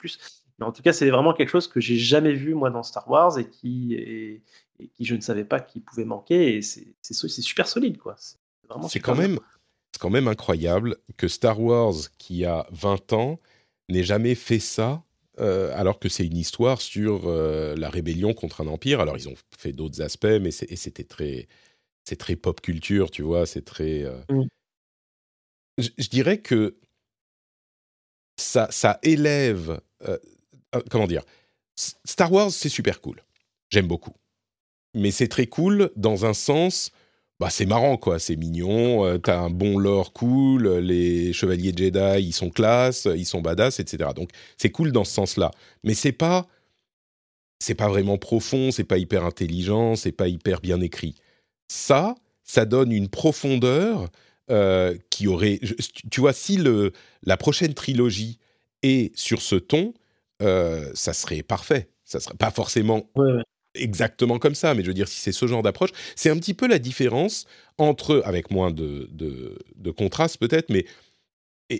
[0.60, 3.10] Mais en tout cas, c'est vraiment quelque chose que j'ai jamais vu moi dans Star
[3.10, 4.44] Wars et qui, et,
[4.80, 6.58] et qui je ne savais pas qu'il pouvait manquer.
[6.58, 8.16] Et c'est super solide, quoi.
[8.90, 9.40] C'est quand même,
[9.94, 13.40] c'est quand même incroyable que Star Wars, qui a 20 ans,
[13.88, 15.04] n'ait jamais fait ça.
[15.40, 19.00] Euh, alors que c'est une histoire sur euh, la rébellion contre un empire.
[19.00, 21.48] Alors ils ont fait d'autres aspects, mais c'était très,
[22.06, 24.04] c'est très pop culture, tu vois, c'est très.
[24.04, 24.20] Euh...
[25.78, 26.78] Je, je, dirais que
[28.40, 29.80] ça, ça élève.
[30.90, 31.24] Comment dire
[31.76, 33.24] Star Wars, c'est super cool.
[33.70, 34.16] J'aime beaucoup.
[34.96, 36.92] Mais c'est très cool dans un sens.
[37.40, 38.20] Bah, c'est marrant, quoi.
[38.20, 39.06] C'est mignon.
[39.06, 40.68] Euh, T'as un bon lore cool.
[40.80, 44.10] Les chevaliers Jedi, ils sont classe, ils sont badass, etc.
[44.16, 45.52] Donc, c'est cool dans ce sens-là.
[45.84, 46.48] Mais c'est pas.
[47.60, 51.16] C'est pas vraiment profond, c'est pas hyper intelligent, c'est pas hyper bien écrit
[51.68, 54.10] ça, ça donne une profondeur
[54.50, 55.60] euh, qui aurait.
[56.10, 58.40] Tu vois, si le, la prochaine trilogie
[58.84, 59.94] est sur ce ton,
[60.42, 61.90] euh, ça serait parfait.
[62.06, 63.10] Ça serait pas forcément.
[63.78, 66.54] Exactement comme ça, mais je veux dire, si c'est ce genre d'approche, c'est un petit
[66.54, 67.46] peu la différence
[67.78, 70.86] entre, avec moins de, de, contraste peut-être, mais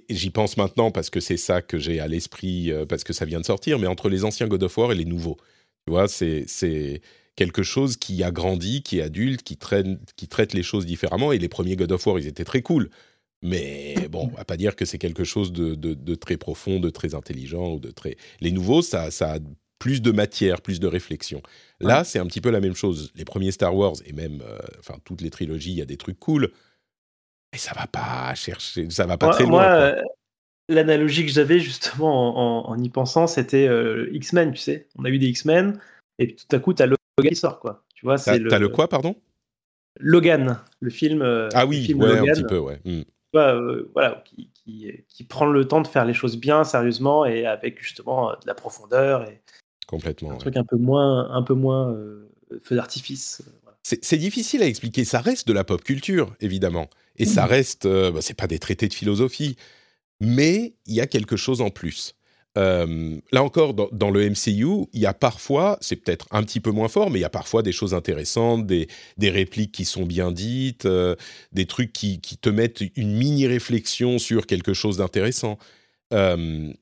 [0.10, 3.26] j'y pense maintenant parce que c'est ça que j'ai à l'esprit, euh, parce que ça
[3.26, 5.38] vient de sortir, mais entre les anciens God of War et les nouveaux.
[5.86, 7.02] Tu vois, c'est
[7.36, 11.32] quelque chose qui a grandi, qui est adulte, qui traite, qui traite les choses différemment.
[11.32, 12.90] Et les premiers God of War, ils étaient très cool.
[13.42, 16.80] Mais bon, on va pas dire que c'est quelque chose de, de, de, très profond,
[16.80, 18.18] de très intelligent ou de très.
[18.42, 19.40] Les nouveaux, ça, ça a
[19.80, 21.42] plus de matière, plus de réflexion.
[21.80, 22.04] Là, ouais.
[22.04, 23.12] c'est un petit peu la même chose.
[23.16, 25.98] Les premiers Star Wars et même, euh, enfin, toutes les trilogies, il y a des
[25.98, 26.52] trucs cool.
[27.54, 29.52] Mais ça va pas chercher, ça va pas très loin.
[29.52, 30.02] Moi, euh,
[30.70, 34.88] l'analogie que j'avais justement en, en, en, y pensant, c'était euh, X-Men, tu sais.
[34.98, 35.80] On a eu des X-Men
[36.20, 37.84] et tout à coup, tu as Logan qui sort, quoi.
[37.94, 38.50] Tu vois, c'est le...
[38.50, 39.16] T'as le quoi, pardon?
[40.00, 41.24] Logan, le film.
[41.54, 42.80] Ah oui, film ouais, Logan, un petit peu, ouais.
[42.86, 43.04] Mm.
[43.34, 47.26] Bah, euh, voilà, qui, qui, qui, prend le temps de faire les choses bien, sérieusement,
[47.26, 49.42] et avec justement de la profondeur et
[49.88, 50.40] complètement un ouais.
[50.40, 52.30] truc un peu moins, un peu moins euh,
[52.62, 53.42] feu d'artifice.
[53.64, 53.78] Voilà.
[53.84, 55.06] C'est difficile à expliquer.
[55.06, 57.30] Ça reste de la pop culture, évidemment, et mmh.
[57.30, 59.56] ça reste, bah, c'est pas des traités de philosophie,
[60.20, 62.18] mais il y a quelque chose en plus.
[62.58, 66.72] Euh, là encore, dans, le MCU, il y a parfois, c'est peut-être un petit peu
[66.72, 70.06] moins fort, mais il y a parfois des choses intéressantes, des, des répliques qui sont
[70.06, 71.16] bien dites, euh,
[71.52, 75.60] des trucs qui, qui, te mettent une mini-réflexion sur quelque chose d'intéressant.
[76.14, 76.74] Euh,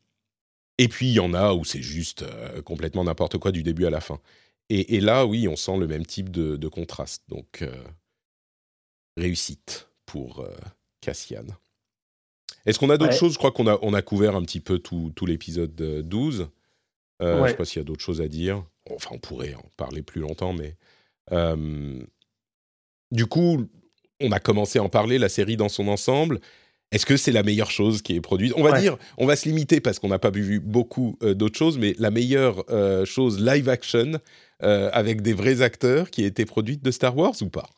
[0.78, 2.26] et puis, il y en a où c'est juste
[2.64, 4.20] complètement n'importe quoi du début à la fin.
[4.70, 7.24] Et, là, oui, on sent le même type de, de contraste.
[7.30, 7.64] Donc,
[9.16, 10.48] réussite pour
[11.02, 11.46] Cassian.
[12.66, 13.34] Est-ce qu'on a d'autres choses?
[13.34, 16.50] Je crois qu'on a, on a couvert un petit peu tout, tout l'épisode 12.
[17.22, 18.64] Euh, Je ne sais pas s'il y a d'autres choses à dire.
[18.90, 20.76] Enfin, on pourrait en parler plus longtemps, mais.
[21.32, 22.04] Euh,
[23.12, 23.66] du coup,
[24.20, 26.40] on a commencé à en parler, la série dans son ensemble.
[26.96, 28.54] Est-ce que c'est la meilleure chose qui est produite?
[28.56, 31.58] On va dire, on va se limiter parce qu'on n'a pas vu beaucoup euh, d'autres
[31.58, 34.14] choses, mais la meilleure euh, chose live action
[34.62, 37.70] avec des vrais acteurs qui a été produite de Star Wars ou pas?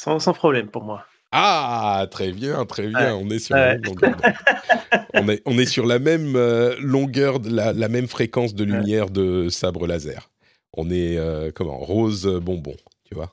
[0.00, 1.04] Sans, sans, problème pour moi.
[1.32, 3.14] Ah, très bien, très bien.
[3.16, 4.16] On est sur la même longueur.
[5.14, 8.64] on, est, on est sur la même euh, longueur, de la, la, même fréquence de
[8.64, 10.30] lumière de sabre laser.
[10.72, 11.78] On est euh, comment?
[11.78, 13.32] Rose bonbon, tu vois?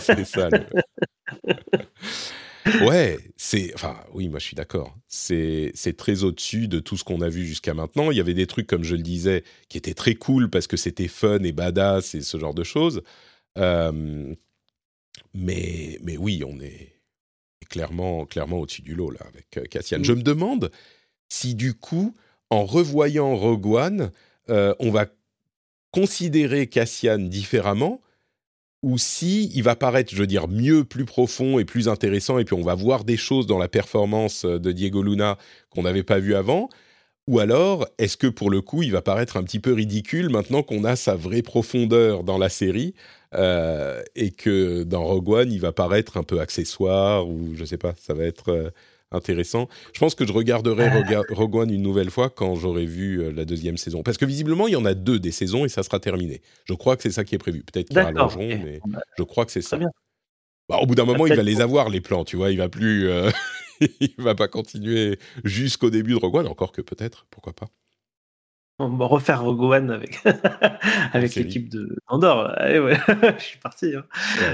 [0.00, 0.48] C'est ça.
[2.82, 3.72] ouais, c'est.
[3.74, 4.96] Enfin, oui, moi je suis d'accord.
[5.08, 8.10] C'est très au-dessus de tout ce qu'on a vu jusqu'à maintenant.
[8.10, 10.76] Il y avait des trucs, comme je le disais, qui étaient très cool parce que
[10.76, 13.02] c'était fun et badass et ce genre de choses.
[13.58, 14.34] Euh,
[15.34, 17.00] mais, mais oui, on est,
[17.68, 20.00] clairement, clairement au-dessus du lot là avec euh, Cassian.
[20.00, 20.04] Mm.
[20.04, 20.70] Je me demande
[21.28, 22.14] si du coup,
[22.50, 24.10] en revoyant Rogue One,
[24.50, 25.06] euh, on va
[25.92, 28.00] considérer Cassian différemment
[28.82, 32.44] ou si il va paraître, je veux dire, mieux, plus profond et plus intéressant, et
[32.44, 35.38] puis on va voir des choses dans la performance euh, de Diego Luna
[35.70, 36.68] qu'on n'avait pas vu avant,
[37.26, 40.62] ou alors est-ce que pour le coup il va paraître un petit peu ridicule maintenant
[40.62, 42.94] qu'on a sa vraie profondeur dans la série
[43.34, 47.78] euh, et que dans Rogue One, il va paraître un peu accessoire ou je sais
[47.78, 48.70] pas, ça va être euh,
[49.12, 49.68] intéressant.
[49.92, 50.88] Je pense que je regarderai
[51.30, 54.02] Rogue One une nouvelle fois quand j'aurai vu euh, la deuxième saison.
[54.02, 56.42] Parce que visiblement, il y en a deux des saisons et ça sera terminé.
[56.64, 57.62] Je crois que c'est ça qui est prévu.
[57.62, 58.80] Peut-être qu'ils rallongeront, mais
[59.18, 59.78] je crois que c'est ça.
[60.68, 62.50] Bah, au bout d'un moment, il va les avoir, les plans, tu vois.
[62.50, 63.10] Il va plus.
[64.00, 67.66] il va pas continuer jusqu'au début de Rogue One, encore que peut-être, pourquoi pas
[68.80, 70.20] on va refaire Rogue One avec,
[71.12, 72.54] avec l'équipe de Andorre.
[72.56, 72.96] Allez, ouais,
[73.38, 73.94] je suis parti.
[73.94, 74.04] Hein.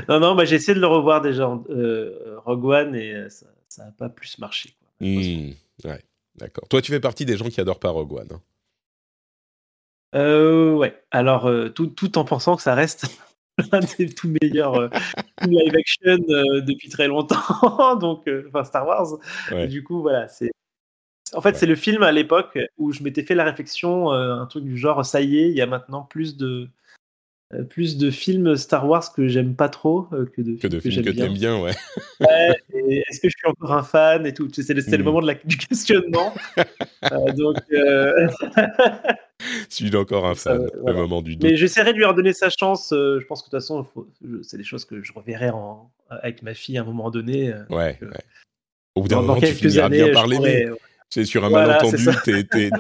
[0.09, 3.29] Non, non, bah, j'ai essayé de le revoir déjà, euh, Rogue One, et euh,
[3.77, 4.75] ça n'a pas plus marché.
[4.79, 5.53] Quoi, mmh,
[5.85, 6.05] ouais,
[6.37, 6.69] d'accord.
[6.69, 8.29] Toi, tu fais partie des gens qui adorent pas Rogue One.
[8.33, 8.41] Hein.
[10.15, 13.07] Euh, ouais, alors tout, tout, en pensant que ça reste
[13.73, 14.91] l'un des tout meilleurs
[15.43, 16.17] live action
[16.67, 19.19] depuis très longtemps, donc enfin Star Wars.
[19.69, 20.53] du coup, voilà, c'est
[21.35, 24.47] en fait, c'est le film à l'époque où je m'étais fait la réflexion, euh, un
[24.47, 26.69] truc du genre, ça y est, il y a maintenant plus de, euh,
[27.65, 31.05] plus de films Star Wars que j'aime pas trop euh, que de, que de films
[31.05, 31.73] que, tu aimes bien, ouais.
[32.21, 34.49] Est-ce que je suis encore un fan et tout?
[34.53, 35.03] C'est le, le, hmm.
[35.03, 36.35] moment de la, du questionnement.
[37.37, 37.57] donc.
[39.69, 41.51] Suis-je encore un fan Le moment du doute.
[41.51, 42.89] Mais j'essaierai de lui redonner sa chance.
[42.93, 43.87] je pense que de toute façon,
[44.43, 47.53] c'est des choses que je reverrai en, avec ma fille à un moment donné.
[47.71, 48.09] ouais, ouais.
[48.95, 50.71] Au bout d'un moment, tu finiras bien parler.
[51.09, 52.05] C'est sur un malentendu,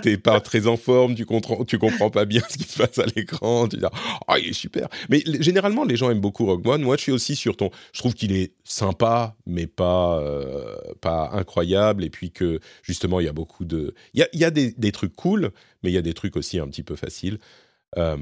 [0.02, 2.98] t'es pas très en forme, tu comprends, tu comprends pas bien ce qui se passe
[2.98, 3.68] à l'écran.
[3.68, 3.84] Tu dis
[4.26, 4.88] ah il est super.
[5.08, 6.82] Mais généralement les gens aiment beaucoup Rogue One.
[6.82, 7.70] Moi je suis aussi sur ton.
[7.92, 12.04] Je trouve qu'il est sympa, mais pas euh, pas incroyable.
[12.04, 14.72] Et puis que justement il y a beaucoup de, il y a, y a des,
[14.72, 17.38] des, trucs cool, mais il y a des trucs aussi un petit peu faciles.
[17.96, 18.16] Euh,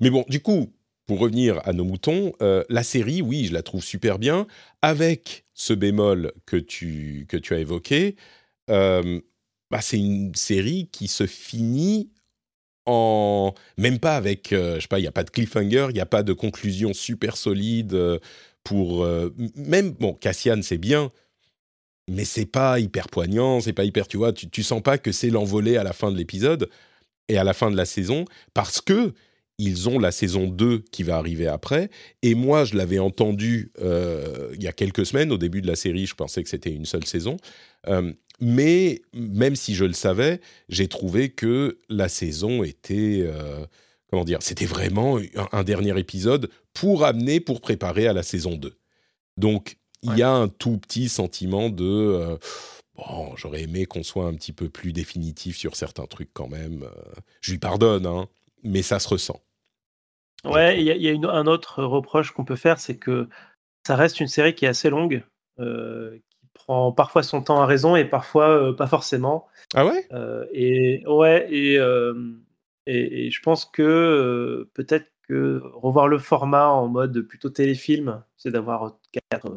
[0.00, 0.72] mais bon, du coup,
[1.06, 4.46] pour revenir à nos moutons, euh, la série, oui, je la trouve super bien,
[4.82, 8.16] avec ce bémol que tu, que tu as évoqué,
[8.70, 9.20] euh,
[9.70, 12.10] bah, c'est une série qui se finit
[12.86, 15.96] en même pas avec euh, je sais pas il y a pas de cliffhanger il
[15.96, 18.18] y a pas de conclusion super solide euh,
[18.64, 19.06] pour
[19.56, 21.10] même bon Cassian c'est bien
[22.08, 25.12] mais c'est pas hyper poignant c'est pas hyper tu vois tu, tu sens pas que
[25.12, 26.68] c'est l'envolée à la fin de l'épisode
[27.28, 29.12] et à la fin de la saison parce que
[29.58, 31.90] ils ont la saison 2 qui va arriver après.
[32.22, 36.06] Et moi, je l'avais entendu il y a quelques semaines, au début de la série,
[36.06, 37.36] je pensais que c'était une seule saison.
[38.44, 43.64] Mais même si je le savais, j'ai trouvé que la saison était, euh,
[44.10, 45.20] comment dire, c'était vraiment
[45.52, 48.76] un, dernier épisode pour amener, pour préparer à la saison 2.
[49.36, 52.36] Donc, il y a un tout petit sentiment de, euh,
[52.96, 56.82] bon, j'aurais aimé qu'on soit un petit peu plus définitif sur certains trucs quand même.
[56.82, 58.26] Euh, je lui pardonne, hein,
[58.64, 59.40] mais ça se ressent.
[60.44, 63.28] Ouais, il y a, un autre reproche qu'on peut faire, c'est que
[63.86, 65.22] ça reste une série qui est assez longue,
[66.54, 69.46] prend parfois son temps à raison et parfois euh, pas forcément.
[69.74, 70.06] Ah ouais?
[70.12, 72.32] Euh, Et ouais, euh,
[72.86, 78.50] et, et, je pense que peut-être que revoir le format en mode plutôt téléfilm, c'est
[78.50, 78.98] d'avoir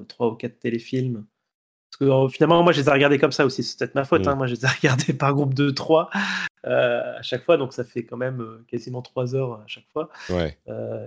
[0.08, 1.26] trois ou quatre téléfilms.
[1.90, 3.64] Parce que finalement, moi, je les ai regardés comme ça aussi.
[3.64, 4.28] C'est peut-être ma faute.
[4.28, 6.10] Hein, moi, je les ai regardés par groupe de trois.
[6.64, 10.10] à chaque fois, donc ça fait quand même quasiment trois heures à chaque fois.
[10.30, 10.58] Ouais.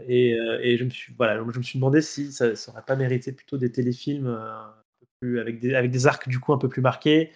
[0.08, 3.32] et, et je me suis voilà, je me suis demandé si ça n'aurait pas mérité
[3.32, 4.38] plutôt des téléfilms
[5.22, 7.32] avec des arcs du coup un peu plus marqués.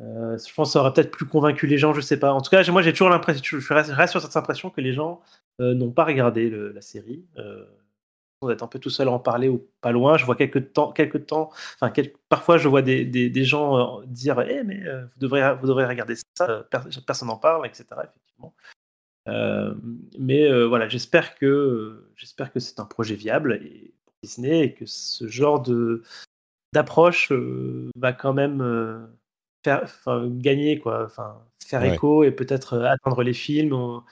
[0.00, 2.32] je pense que ça aurait peut-être plus convaincu les gens, je sais pas.
[2.32, 5.20] En tout cas, moi j'ai toujours l'impression, je reste, sur cette impression que les gens
[5.58, 7.24] n'ont pas regardé la série
[8.46, 10.16] d'être un peu tout seul à en parler ou pas loin.
[10.16, 11.50] Je vois quelques temps, quelques temps,
[11.80, 11.92] enfin,
[12.28, 16.14] parfois je vois des, gens euh, dire Eh, mais euh, vous, devrez, vous devrez regarder
[16.36, 16.62] ça, euh,
[17.06, 17.86] personne n'en parle, etc.
[18.04, 18.54] Effectivement.
[20.18, 24.86] mais voilà, j'espère que, j'espère que c'est un projet viable et, pour Disney et que
[24.86, 26.02] ce genre de,
[26.72, 27.32] d'approche
[27.96, 29.08] va quand même
[29.64, 29.84] faire,
[30.26, 33.72] gagner, quoi, enfin, faire écho et peut-être atteindre les films.
[33.72, 34.04] en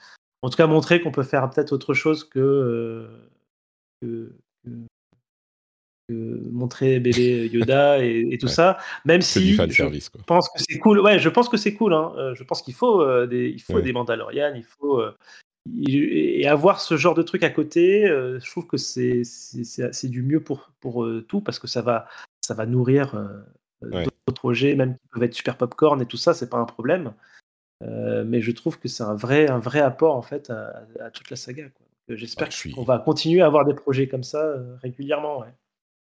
[0.49, 3.07] tout cas, montrer qu'on peut faire peut-être autre chose que
[4.01, 4.31] que,
[6.09, 10.99] montrer bébé Yoda et, tout ça, même si je pense que c'est cool.
[10.99, 11.93] Ouais, je pense que c'est cool.
[11.93, 12.13] Hein.
[12.17, 15.15] Euh, je pense qu'il faut euh, des, il faut des Mandalorians, il faut euh,
[15.85, 18.03] et avoir ce genre de truc à côté.
[18.07, 22.07] je trouve que c'est c'est du mieux pour pour tout parce que ça va
[22.47, 23.13] ça va nourrir
[23.81, 27.13] d'autres projets, même qui peuvent être super popcorn et tout ça, c'est pas un problème.
[27.81, 31.37] mais je trouve que c'est un vrai un vrai apport en fait à, toute la
[31.37, 31.65] saga.
[32.09, 35.43] J'espère bah, qu'on va continuer à avoir des projets comme ça euh, régulièrement.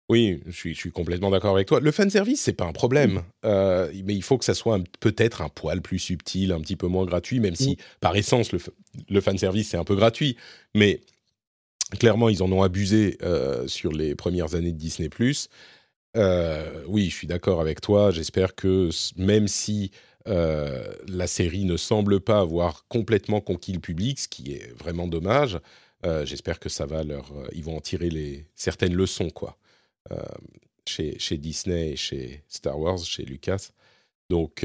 [0.07, 1.79] Oui, je suis, je suis complètement d'accord avec toi.
[1.79, 5.41] Le fan service, c'est pas un problème, euh, mais il faut que ça soit peut-être
[5.41, 8.59] un poil plus subtil, un petit peu moins gratuit, même si par essence le,
[9.09, 10.37] le fan service c'est un peu gratuit.
[10.75, 11.01] Mais
[11.99, 15.09] clairement, ils en ont abusé euh, sur les premières années de Disney+.
[16.87, 18.11] Oui, je suis d'accord avec toi.
[18.11, 19.91] J'espère que même si
[20.25, 25.59] la série ne semble pas avoir complètement conquis le public, ce qui est vraiment dommage,
[26.05, 29.57] euh, j'espère que ça va leur, euh, ils vont en tirer les certaines leçons quoi.
[30.11, 30.21] Euh,
[30.87, 33.71] chez, chez, Disney et chez Star Wars, chez Lucas.
[34.29, 34.63] Donc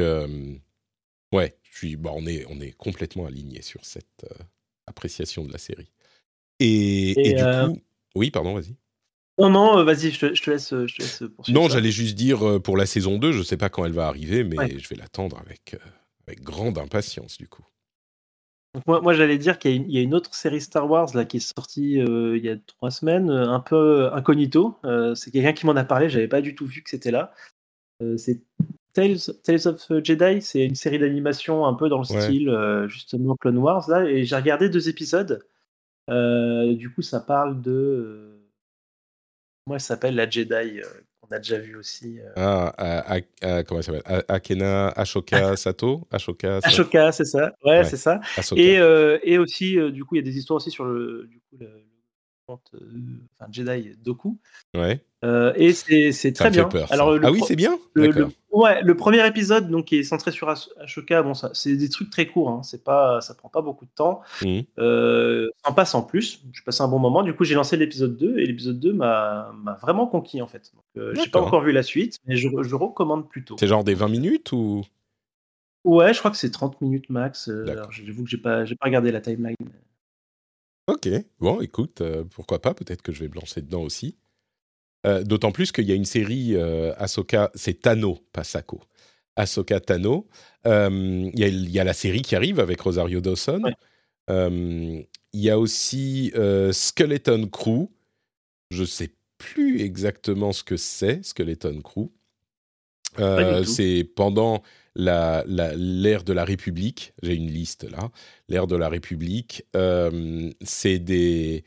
[1.32, 4.26] ouais, je suis, bah, on est on est complètement aligné sur cette
[4.86, 5.90] appréciation de la série.
[6.58, 7.80] Et, et, du coup,
[8.14, 8.76] oui, pardon, vas-y.
[9.40, 11.60] Non, non, vas-y, je, te, laisse, je te laisse poursuivre.
[11.60, 14.06] Non, j'allais juste dire pour la saison 2, je ne sais pas quand elle va
[14.06, 15.76] arriver, mais je vais l'attendre avec,
[16.26, 17.64] avec grande impatience, du coup
[18.86, 22.00] moi, j'allais dire qu'il y, a une autre série Star Wars là, qui est sortie
[22.00, 24.76] euh, il y a trois semaines, euh, un peu incognito.
[24.84, 27.32] Euh, c'est quelqu'un qui m'en a parlé, j'avais pas du tout vu que c'était là.
[28.16, 28.42] c'est
[28.92, 32.50] Tales, Tales, of Jedi, c'est une série d'animation un peu dans le style
[32.88, 35.44] justement Clone Wars là, et j'ai regardé deux épisodes.
[36.08, 38.39] du coup, ça parle de.
[39.70, 40.80] Moi, elle s'appelle la Jedi
[41.22, 42.18] on a déjà vu aussi.
[42.18, 44.24] Euh, ah, comment ça s'appelle?
[44.26, 46.08] Akena Ashoka Sato?
[46.10, 47.52] Ashoka, Ashoka c'est ça.
[47.64, 48.18] Ouais, c'est ça.
[48.56, 51.28] Et, euh, et aussi, euh, du coup, il y a des histoires aussi sur le,
[51.30, 51.84] du coup, le,
[53.52, 54.40] Jedi Doku.
[54.74, 55.04] Ouais.
[55.22, 56.68] Euh, et c'est très bien.
[56.90, 57.78] Alors, ah oui, c'est bien.
[57.94, 62.10] Le, ouais, le premier épisode donc qui est centré sur Ashoka, bon, c'est des trucs
[62.10, 62.48] très courts.
[62.48, 64.22] Hein, c'est pas, ça prend pas beaucoup de temps.
[64.42, 64.60] Mmh.
[64.78, 66.42] Euh, en passe en plus.
[66.52, 67.22] Je passe un bon moment.
[67.22, 69.52] Du coup, j'ai lancé l'épisode 2 et l'épisode 2 m'a
[69.82, 70.72] vraiment conquis en fait.
[70.96, 73.56] Euh, j'ai pas encore vu la suite, mais je, je recommande plutôt.
[73.58, 74.82] C'est genre des 20 minutes ou?
[75.84, 77.50] Ouais, je crois que c'est 30 minutes max.
[77.90, 79.56] J'avoue que j'ai pas, pas regardé la timeline.
[80.90, 81.08] Ok,
[81.38, 84.16] bon, écoute, euh, pourquoi pas, peut-être que je vais me lancer dedans aussi.
[85.06, 88.80] Euh, d'autant plus qu'il y a une série euh, Ahsoka, c'est Tano, pas Sako.
[89.36, 90.28] Ahsoka Tano.
[90.64, 93.62] Il y, a la série qui arrive avec Rosario Dawson.
[94.28, 96.32] Il y a aussi
[96.72, 97.88] Skeleton Crew.
[98.70, 102.10] Je sais plus exactement ce que c'est, Skeleton Crew.
[103.64, 104.62] c'est pendant
[104.96, 107.12] l'ère la, de la République.
[107.22, 108.10] J'ai une liste là.
[108.48, 111.64] L'ère de la République, euh, c'est des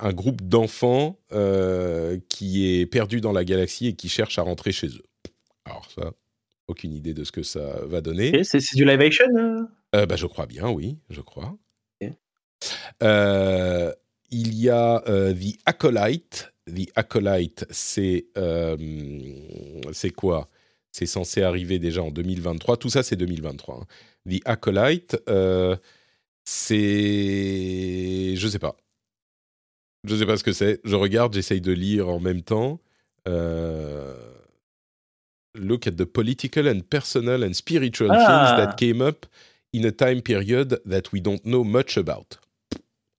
[0.00, 4.72] un groupe d'enfants euh, qui est perdu dans la galaxie et qui cherche à rentrer
[4.72, 5.04] chez eux.
[5.64, 6.12] Alors ça,
[6.66, 8.44] aucune idée de ce que ça va donner.
[8.44, 9.26] c'est du live action
[9.94, 10.06] euh?
[10.06, 11.56] bah, Je crois bien, oui, je crois.
[14.30, 16.52] il y a The Acolyte.
[16.66, 18.26] The Acolyte, c'est
[19.92, 20.48] c'est quoi?
[20.94, 22.76] C'est censé arriver déjà en 2023.
[22.76, 23.80] Tout ça, c'est 2023.
[23.80, 23.86] Hein.
[24.30, 25.74] The Acolyte, euh,
[26.44, 28.36] c'est.
[28.36, 28.76] Je sais pas.
[30.04, 30.80] Je sais pas ce que c'est.
[30.84, 32.80] Je regarde, j'essaye de lire en même temps.
[33.26, 34.14] Euh,
[35.54, 38.56] look at the political and personal and spiritual things ah.
[38.58, 39.26] that came up
[39.72, 42.38] in a time period that we don't know much about.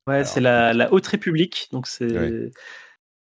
[0.08, 1.68] Ouais, c'est la, la, Haute République.
[1.72, 2.52] Donc, c'est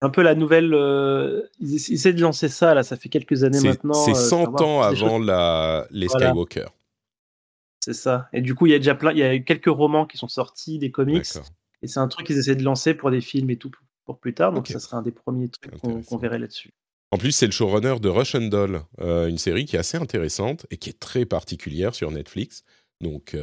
[0.02, 0.74] un peu la nouvelle.
[0.74, 3.94] Euh, ils, essaient de lancer ça, là, ça fait quelques années maintenant.
[3.94, 6.66] C'est 100 euh, ans avant la, les Skywalker.
[7.80, 8.28] C'est ça.
[8.32, 10.26] Et du coup, il y a déjà plein, il y a quelques romans qui sont
[10.26, 11.24] sortis, des comics.
[11.82, 13.70] Et c'est un truc qu'ils essaient de lancer pour des films et tout
[14.04, 14.52] pour plus tard.
[14.52, 16.70] Donc, ça serait un des premiers trucs qu'on verrait là-dessus.
[17.12, 20.66] En plus, c'est le showrunner de Russian Doll, euh, une série qui est assez intéressante
[20.70, 22.64] et qui est très particulière sur Netflix.
[23.00, 23.36] Donc,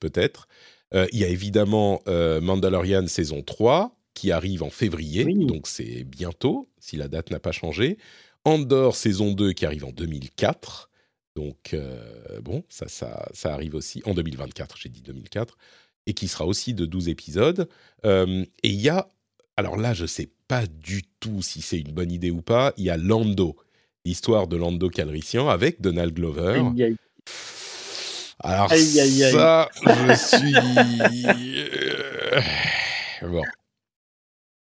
[0.00, 0.48] peut-être.
[0.94, 6.02] Euh, il y a évidemment euh, Mandalorian saison 3 qui arrive en février, donc c'est
[6.02, 7.96] bientôt, si la date n'a pas changé.
[8.44, 10.90] Andor saison 2 qui arrive en 2004.
[11.36, 15.56] Donc, euh, bon, ça, ça, ça, arrive aussi en 2024, j'ai dit 2004,
[16.06, 17.68] et qui sera aussi de 12 épisodes.
[18.04, 19.08] et il y a,
[19.56, 22.72] alors là, je ne sais pas du tout si c'est une bonne idée ou pas,
[22.76, 23.56] il y a Lando,
[24.04, 26.62] l'histoire de Lando Calrissian avec Donald Glover.
[28.42, 30.54] Alors ça, je suis...
[33.22, 33.42] Euh, bon.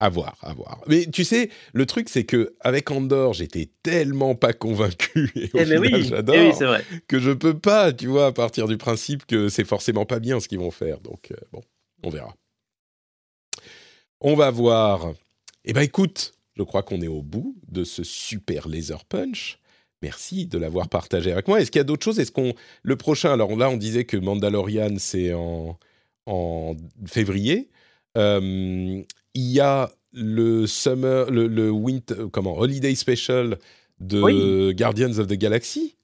[0.02, 0.82] À voir, à voir.
[0.88, 5.60] Mais tu sais, le truc, c'est que avec Andorre, j'étais tellement pas convaincu, et au
[5.60, 9.64] eh oui, j'adore, eh que je peux pas, tu vois, partir du principe que c'est
[9.64, 10.98] forcément pas bien ce qu'ils vont faire.
[10.98, 11.60] Donc, euh, bon,
[12.02, 12.34] on verra.
[14.20, 15.12] On va voir.
[15.64, 19.60] Eh ben, écoute, je crois qu'on est au bout de ce super laser punch.
[20.02, 21.60] Merci de l'avoir partagé avec moi.
[21.60, 22.18] Est-ce qu'il y a d'autres choses?
[22.18, 25.78] Est-ce qu'on le prochain Alors là, on disait que Mandalorian c'est en
[26.26, 26.74] en
[27.06, 27.70] février.
[28.18, 29.02] Euh,
[29.34, 33.58] il y a le summer, le, winter, comment Holiday Special
[34.00, 35.96] de Guardians of the Galaxy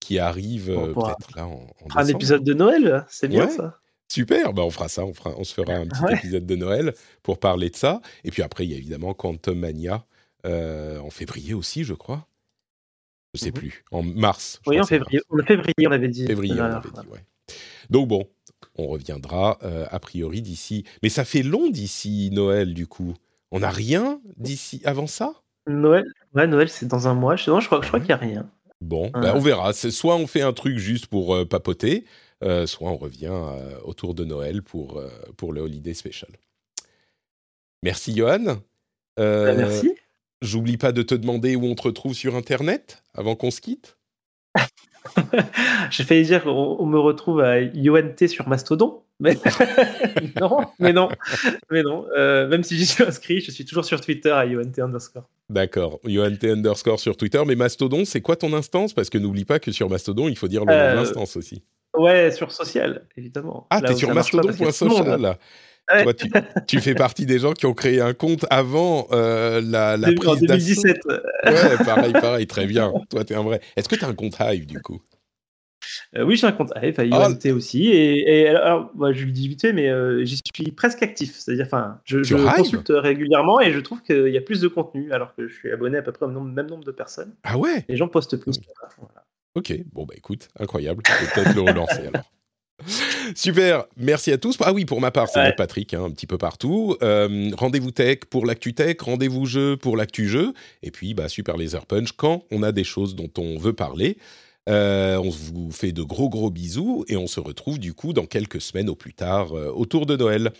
[0.00, 3.78] qui arrive euh, peut-être là en, Un épisode de Noël, c'est bien ça.
[4.08, 6.94] Super, bah on fera ça, on, fera, on se fera un petit épisode de Noël
[7.22, 8.00] pour parler de ça.
[8.24, 10.04] Et puis après, il y a évidemment Quantum Mania
[10.46, 12.26] euh, en février aussi, je crois.
[13.34, 13.54] Je sais mhm.
[13.54, 13.84] plus.
[13.92, 14.60] En mars.
[14.66, 15.20] Oui, en février.
[15.30, 16.26] En février, on avait dit.
[16.26, 17.24] Février, on avait dit, ouais.
[17.88, 18.28] Donc bon,
[18.76, 20.84] on reviendra euh, a priori d'ici.
[21.02, 23.14] Mais ça fait long d'ici Noël, du coup.
[23.50, 25.34] On n'a rien d'ici avant ça?
[25.66, 26.04] Noël,
[26.34, 27.36] ouais, Noël, c'est dans un mois.
[27.36, 28.50] Je, je crois, je crois qu'il n'y a rien.
[28.80, 29.72] Bon, bah, on verra.
[29.72, 32.04] Soit on fait un truc juste pour euh, papoter,
[32.42, 33.38] euh, soit on revient
[33.84, 35.02] autour de Noël pour,
[35.36, 36.30] pour le Holiday Special.
[37.82, 38.58] Merci, Johan.
[39.16, 39.94] Bah, merci.
[40.42, 43.98] J'oublie pas de te demander où on te retrouve sur Internet avant qu'on se quitte?
[45.90, 49.36] J'ai failli dire qu'on me retrouve à UNT sur Mastodon, mais
[50.40, 51.08] non, mais non,
[51.70, 52.06] mais non.
[52.16, 55.28] Euh, même si j'y suis inscrit, je suis toujours sur Twitter à UNT underscore.
[55.48, 58.92] D'accord, UNT underscore sur Twitter, mais Mastodon, c'est quoi ton instance?
[58.92, 61.62] Parce que n'oublie pas que sur Mastodon, il faut dire le nom euh, l'instance aussi.
[61.96, 63.66] Ouais, sur social, évidemment.
[63.70, 65.38] Ah, t'es sur mastodon.social
[66.66, 70.28] tu, fais partie des gens qui ont créé un compte avant euh, la, la prise
[70.28, 70.98] En 2017.
[71.06, 72.92] Ouais, pareil, pareil, très bien.
[73.10, 73.60] Toi, t'es un vrai.
[73.76, 75.00] Est-ce que tu as un compte Hive, du coup?
[76.16, 77.52] Euh, oui, j'ai un compte Hive, à ah.
[77.52, 77.88] aussi.
[77.88, 81.36] Et, alors, je le dis vite fait, mais euh, j'y suis presque actif.
[81.38, 85.12] C'est-à-dire, enfin, je, je consulte régulièrement et je trouve qu'il y a plus de contenu,
[85.12, 87.34] alors que je suis abonné à peu près au même nombre de personnes.
[87.42, 87.84] Ah ouais?
[87.88, 88.60] Les gens postent plus.
[89.54, 91.02] Ok, bon, bah écoute, incroyable.
[91.02, 92.30] peut-être le relancer alors.
[93.34, 94.56] Super, merci à tous.
[94.60, 96.96] Ah oui, pour ma part, c'est Patrick, hein, un petit peu partout.
[97.02, 100.52] Euh, rendez-vous tech pour l'actu tech, rendez-vous jeu pour l'actu jeu,
[100.82, 104.16] et puis bah, Super Laser Punch quand on a des choses dont on veut parler.
[104.68, 108.26] Euh, on vous fait de gros gros bisous et on se retrouve du coup dans
[108.26, 110.52] quelques semaines au plus tard euh, autour de Noël.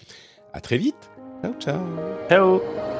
[0.53, 1.11] À très vite.
[1.43, 1.81] Ciao ciao.
[2.29, 2.99] Ciao.